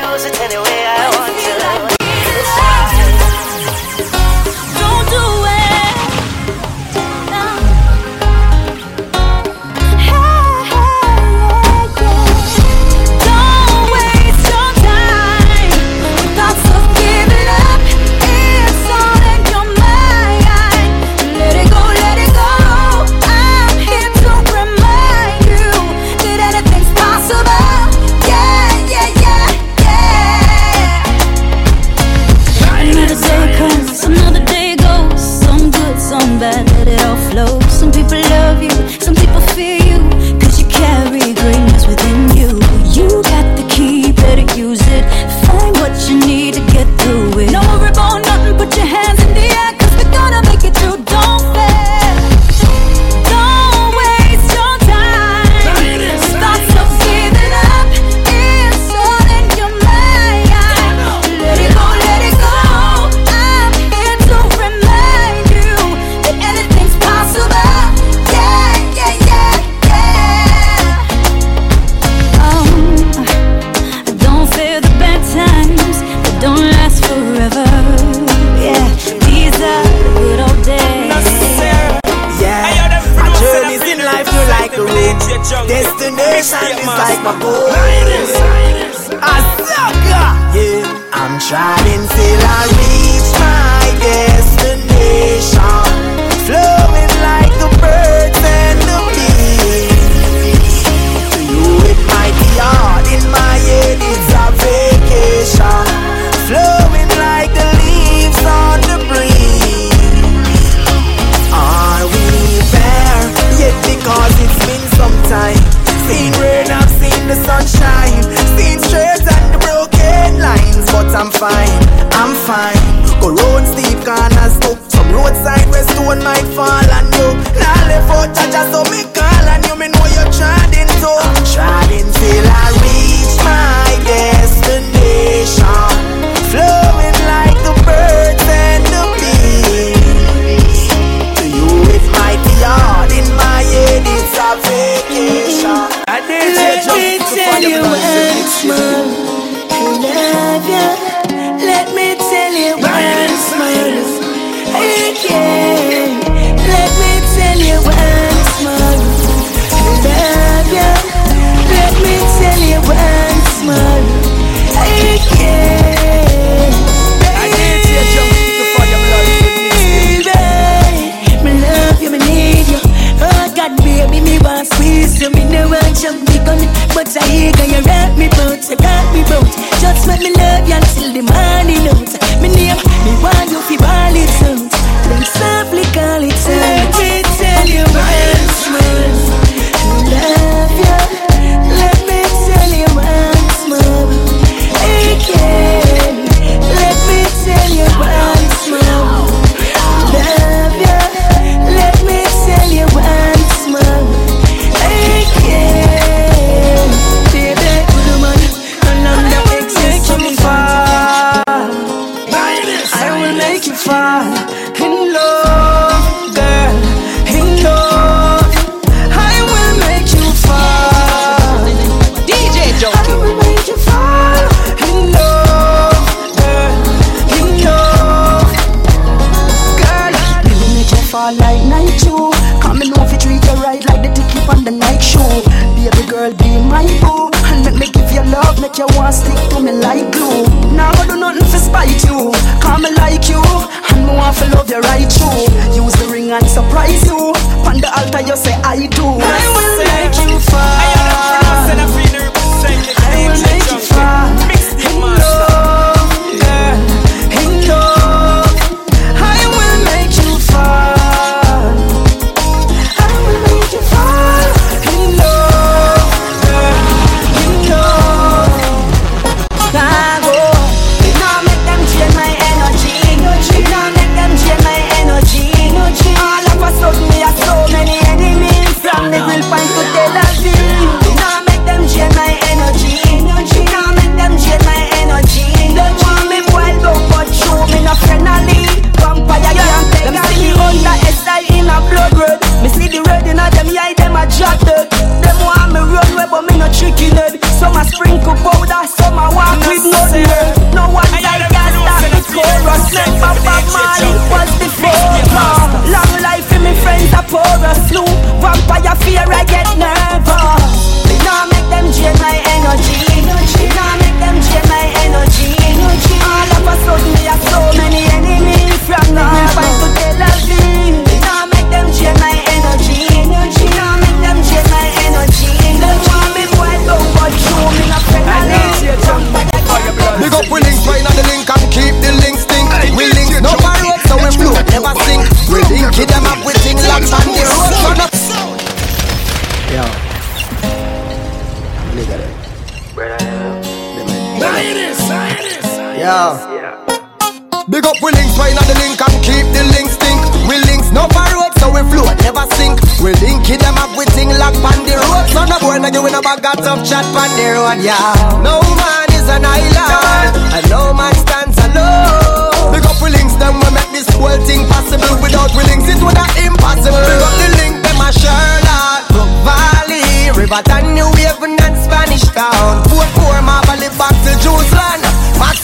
than 370.69 370.93
New 370.93 371.09
Haven 371.17 371.57
and 371.57 371.75
Spanish 371.81 372.25
Town. 372.29 372.85
Four 372.87 373.03
my 373.41 373.59
marble 373.65 373.89
back 373.97 374.15
to 374.25 374.31
Jerusalem. 374.37 375.01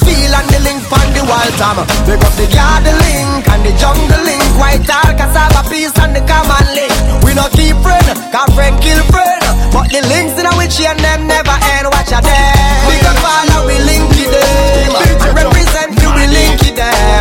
feel 0.01 0.33
and 0.33 0.49
the 0.49 0.59
link 0.65 0.81
from 0.89 1.05
the 1.13 1.21
wall, 1.29 1.49
Tom. 1.61 1.85
Big 2.09 2.19
up 2.25 2.33
the 2.33 2.49
yard, 2.49 2.81
the 2.81 2.93
link 3.05 3.45
and 3.45 3.61
the 3.61 3.73
jungle 3.77 4.23
link. 4.25 4.43
White 4.57 4.89
all 4.89 5.13
cassava 5.13 5.61
piece 5.69 5.93
and 6.01 6.17
the 6.17 6.21
common 6.25 6.65
link. 6.73 6.93
We 7.21 7.37
no 7.37 7.45
keep 7.53 7.77
friend, 7.85 8.05
got 8.33 8.49
friend 8.57 8.75
kill 8.81 9.01
friend. 9.13 9.41
But 9.69 9.93
the 9.93 10.01
links 10.09 10.35
in 10.41 10.49
a 10.49 10.53
witchy 10.57 10.89
and 10.89 10.99
them 10.99 11.27
never 11.29 11.55
end. 11.77 11.85
Watch 11.93 12.11
out 12.11 12.25
them. 12.25 12.81
Big 12.89 13.05
up 13.05 13.21
all 13.21 13.69
we 13.69 13.77
link 13.85 14.09
it 14.17 14.29
them. 14.33 14.91
I 15.21 15.29
represent 15.37 15.93
you, 16.01 16.09
we 16.17 16.25
link 16.33 16.59
it 16.65 16.75
them. 16.81 17.14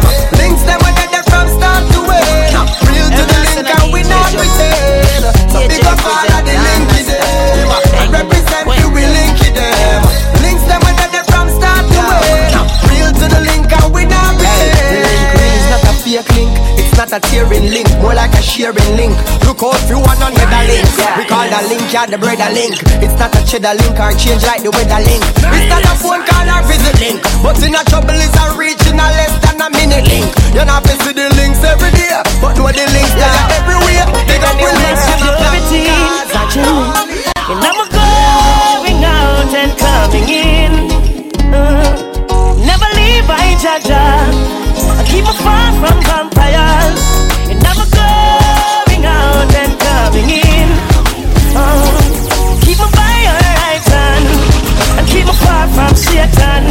not 17.10 17.20
a 17.20 17.28
tearing 17.28 17.68
link, 17.68 17.88
more 18.00 18.14
like 18.14 18.32
a 18.32 18.40
sharing 18.40 18.96
link. 18.96 19.12
Look 19.44 19.60
out 19.60 19.76
for 19.84 20.00
one 20.00 20.16
another 20.16 20.62
link. 20.64 20.88
We 21.20 21.24
call 21.28 21.44
the 21.44 21.60
link, 21.68 21.84
yeah, 21.92 22.06
the 22.06 22.16
bread 22.16 22.40
a 22.40 22.48
link. 22.48 22.80
It's 23.04 23.12
not 23.20 23.34
a 23.36 23.40
cheddar 23.44 23.76
link 23.76 23.98
or 24.00 24.12
change 24.16 24.40
like 24.48 24.64
the 24.64 24.72
weather 24.72 25.02
link. 25.04 25.20
It's 25.52 25.68
not 25.68 25.84
a 25.84 25.92
phone 26.00 26.24
call 26.24 26.48
or 26.48 26.62
visit 26.64 26.96
link. 27.04 27.20
But 27.44 27.60
in 27.60 27.76
a 27.76 27.84
trouble 27.92 28.16
it's 28.16 28.32
a 28.40 28.56
reaching 28.56 28.96
a 28.96 29.08
less 29.20 29.34
than 29.44 29.60
a 29.60 29.68
minute 29.68 30.08
link. 30.08 30.28
You're 30.56 30.64
not 30.64 30.80
to 30.84 31.12
the 31.12 31.28
links 31.36 31.60
every 31.60 31.92
day, 31.92 32.16
but 32.40 32.56
know 32.56 32.72
the 32.72 32.86
links 32.88 33.14
that 33.20 33.32
are 33.36 33.48
everywhere. 33.60 34.08
They 34.24 34.38
got 34.40 34.56
the 34.56 34.72
links 34.72 35.04
to 35.04 35.28
everything. 35.44 35.92
And 37.44 37.60
I'm 37.68 37.84
going 37.92 39.04
out 39.04 39.52
and 39.52 39.72
coming 39.76 40.28
in. 40.32 40.72
Mm-hmm. 41.52 42.64
Never 42.64 42.88
leave 42.96 43.28
by 43.28 43.52
Jaja 43.60 44.13
keep 45.14 45.26
us 45.30 45.38
far 45.46 45.70
from 45.78 45.96
vampires. 46.02 46.98
And 47.46 47.58
never 47.62 47.86
going 47.94 49.02
out 49.06 49.50
and 49.62 49.72
coming 49.78 50.30
in. 50.42 50.68
Oh, 51.54 52.58
keep 52.66 52.78
me 52.82 52.88
by 52.98 53.14
your 53.22 53.38
right 53.38 53.86
hand 53.94 54.26
and 54.98 55.06
keep 55.06 55.26
me 55.30 55.34
far 55.46 55.70
from 55.70 55.94
Satan. 55.94 56.62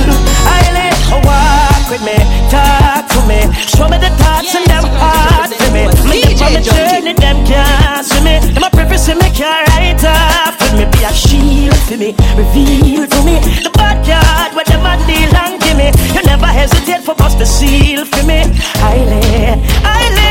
I 0.44 0.60
let 0.76 1.00
her 1.08 1.22
walk 1.24 1.84
with 1.88 2.04
me, 2.04 2.20
talk 2.52 3.08
to 3.16 3.20
me, 3.32 3.39
show 3.64 3.88
me 3.88 3.98
the 3.98 4.12
thoughts 4.20 4.52
yeah, 4.52 4.60
and 4.60 4.68
them 4.68 4.86
hearts 5.00 5.56
to 5.56 5.68
me. 5.72 5.88
Me 6.12 6.20
from 6.36 6.52
the 6.52 6.62
journey, 6.68 7.14
them 7.16 7.46
can't 7.48 8.04
see 8.04 8.22
me. 8.28 8.44
Them 8.54 8.64
a 8.68 8.70
preface 8.70 9.08
me, 9.08 9.30
can't 9.32 9.64
write 9.72 10.04
off 10.04 10.60
me. 10.76 10.84
Be 10.91 11.00
a 11.08 11.12
shield 11.16 11.80
for 11.88 11.96
me, 11.96 12.12
reveal 12.36 13.08
to 13.08 13.20
me 13.24 13.39
the 13.64 13.72
bad 13.74 14.04
guy 14.06 14.32
hesitate 16.64 17.03
for 17.03 17.16
us 17.22 17.36
to 17.36 17.45
seal 17.45 18.05
for 18.05 18.26
me. 18.26 18.39
I 18.91 18.95
lay, 19.11 19.61
I 19.84 20.16
lay. 20.16 20.22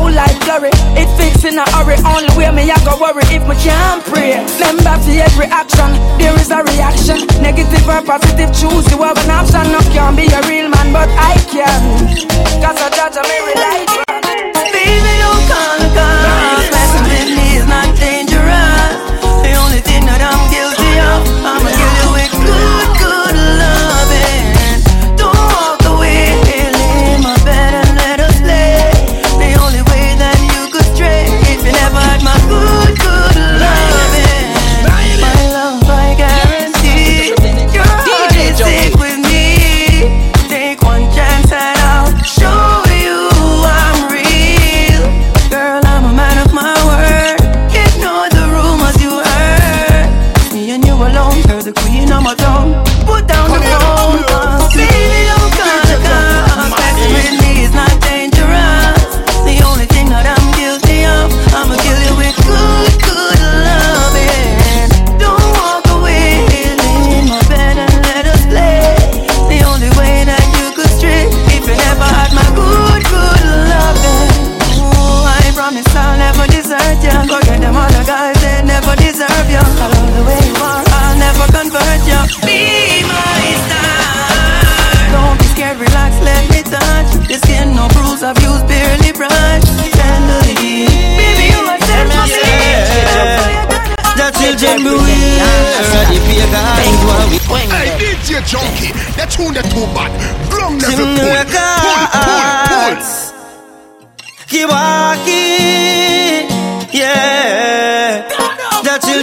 whole 0.00 0.12
life 0.12 0.38
glory. 0.48 0.72
It 0.96 1.08
fits 1.20 1.44
in 1.44 1.60
a 1.60 1.66
hurry. 1.76 2.00
Only 2.00 2.32
way 2.36 2.48
me 2.50 2.64
I 2.72 2.78
go 2.88 2.96
worry 2.96 3.24
if 3.28 3.44
me 3.44 3.54
can't 3.60 4.00
pray. 4.08 4.40
Remember 4.56 4.96
for 5.04 5.12
every 5.12 5.48
action, 5.52 5.92
there 6.16 6.34
is 6.40 6.50
a 6.50 6.64
reaction. 6.64 7.28
Negative 7.44 7.84
or 7.84 8.00
positive, 8.00 8.50
choose 8.56 8.88
you 8.90 8.98
have 9.04 9.20
an 9.20 9.30
option. 9.30 9.68
No 9.68 9.80
can 9.92 10.16
be 10.16 10.26
a 10.32 10.40
real 10.48 10.68
man, 10.72 10.88
but 10.92 11.08
I 11.12 11.36
can. 11.52 11.80
Cause 12.64 12.80
I 12.80 12.88
judge 12.96 13.20
a 13.20 13.22
me 13.28 13.38
like. 13.60 14.09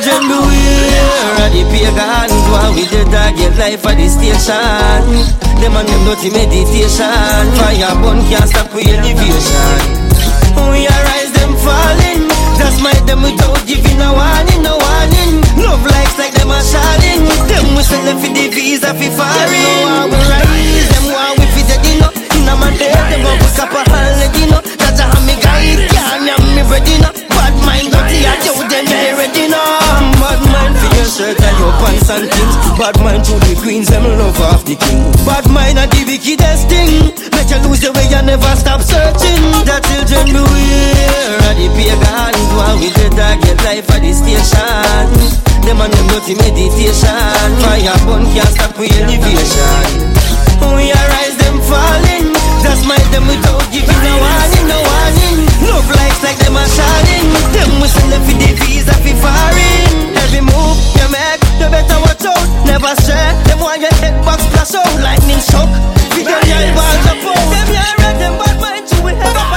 Children 0.08 0.32
beware 0.32 1.36
of 1.44 1.52
the 1.52 1.64
pagans 1.68 2.32
Why 2.48 2.72
we 2.72 2.88
the 2.88 3.04
dog 3.12 3.36
get 3.36 3.60
life 3.60 3.84
at 3.84 4.00
the 4.00 4.08
station. 4.08 5.04
Them 5.60 5.76
and 5.76 5.84
them 5.84 6.02
dirty 6.08 6.32
meditation. 6.32 7.44
Fire 7.60 7.92
burn 8.00 8.24
can't 8.32 8.48
stop 8.48 8.72
we 8.72 8.88
elevation. 8.88 9.84
We 10.72 10.88
arise 10.88 11.32
them 11.36 11.52
falling. 11.60 12.24
That's 12.56 12.80
my 12.80 12.96
them 13.04 13.20
without 13.20 13.60
giving 13.68 14.00
a 14.00 14.16
warning, 14.16 14.64
no 14.64 14.80
warning. 14.80 15.44
Love 15.60 15.84
likes 15.84 16.16
like 16.16 16.32
them 16.40 16.56
a 16.56 16.60
shining. 16.64 17.28
Them 17.52 17.76
we 17.76 17.84
sell 17.84 18.00
them 18.08 18.16
for 18.24 18.32
the 18.32 18.48
visa 18.48 18.96
for 18.96 19.12
foreign. 19.12 19.44
Them 19.44 20.08
we 20.08 20.24
rise, 20.24 20.88
them 20.88 21.06
why 21.12 21.36
we 21.36 21.46
fit 21.52 21.68
the 21.68 21.78
dinner 21.84 22.12
In 22.32 22.48
a 22.48 22.56
man 22.56 22.80
dead, 22.80 22.96
them 23.12 23.28
a 23.28 23.32
put 23.44 23.60
up 23.60 23.76
a 23.76 23.82
holiday, 23.92 24.48
no 24.48 24.64
That's 24.80 25.04
how 25.04 25.20
me 25.28 25.36
guide, 25.44 25.84
can't 25.92 26.32
have 26.32 26.48
me 26.56 26.64
ready, 26.64 26.96
no. 27.04 27.12
Bad 27.28 27.60
mind, 27.68 27.92
dirty, 27.92 28.24
I 28.24 28.40
told 28.40 28.72
them 28.72 28.86
they 28.88 29.12
ready, 29.20 29.52
no 29.52 29.77
and 31.08 31.40
shirt 31.40 31.40
your 31.40 31.72
pants 31.80 32.10
and 32.12 32.28
things. 32.28 32.56
Bad 32.76 33.00
mind 33.00 33.24
to 33.24 33.40
the 33.40 33.56
queens, 33.64 33.88
them 33.88 34.04
love 34.04 34.36
half 34.38 34.64
the 34.68 34.76
king. 34.76 35.00
Bad 35.24 35.48
mind 35.48 35.80
and 35.80 35.92
the 35.92 36.04
wickedest 36.04 36.68
thing. 36.68 37.16
Make 37.32 37.48
you 37.48 37.60
lose 37.64 37.82
your 37.84 37.94
way 37.96 38.12
and 38.12 38.28
never 38.28 38.54
stop 38.60 38.84
searching. 38.84 39.40
The 39.64 39.78
children 39.88 40.36
beware 40.36 41.48
of 41.48 41.56
the 41.56 41.68
pagans. 41.72 42.52
Why 42.52 42.76
we 42.76 42.90
the 42.92 43.08
target 43.16 43.60
life 43.64 43.88
at 43.88 44.04
the 44.04 44.12
station? 44.12 45.08
Them 45.64 45.80
and 45.80 45.92
them 45.96 46.08
not 46.12 46.28
meditation. 46.28 47.50
Fire 47.64 47.98
burn 48.04 48.24
can't 48.36 48.52
stop 48.52 48.76
we 48.76 48.92
elevation. 48.92 49.88
We 50.60 50.92
arise 50.92 51.38
them 51.40 51.58
falling. 51.72 52.36
Just 52.68 52.84
mind 52.84 53.08
them 53.16 53.32
without 53.32 53.64
giving 53.72 53.96
a 53.96 54.14
warning, 54.20 54.66
no 54.68 54.78
warning. 54.84 55.38
Love 55.72 55.88
lights 55.88 56.20
like 56.20 56.40
them 56.44 56.60
are 56.60 56.68
shining. 56.68 57.28
Them 57.56 57.72
we 57.80 57.88
send 57.88 58.12
them 58.12 58.24
for 58.28 58.36
the 58.36 58.50
visa 58.60 58.96
for 59.00 59.16
foreign. 59.24 60.17
Every 60.28 60.42
move 60.42 60.78
you 61.00 61.08
make, 61.08 61.40
you 61.56 61.70
better 61.72 62.00
watch 62.04 62.26
out. 62.28 62.44
Never 62.68 62.94
stray. 63.00 63.32
Them 63.48 63.60
want 63.62 63.80
your 63.80 63.96
head 64.04 64.14
box 64.26 64.44
splash 64.44 64.76
out. 64.76 65.00
Lightning 65.00 65.40
shock. 65.40 65.72
Figure 66.12 66.36
your 66.44 66.76
balls 66.76 67.08
up 67.08 67.24
out. 67.32 67.48
Them 67.48 67.68
here, 67.72 68.12
them 68.20 68.34
bad 68.36 68.60
mind 68.60 68.92
you 68.92 69.04
we 69.06 69.12
have 69.16 69.38
a 69.40 69.57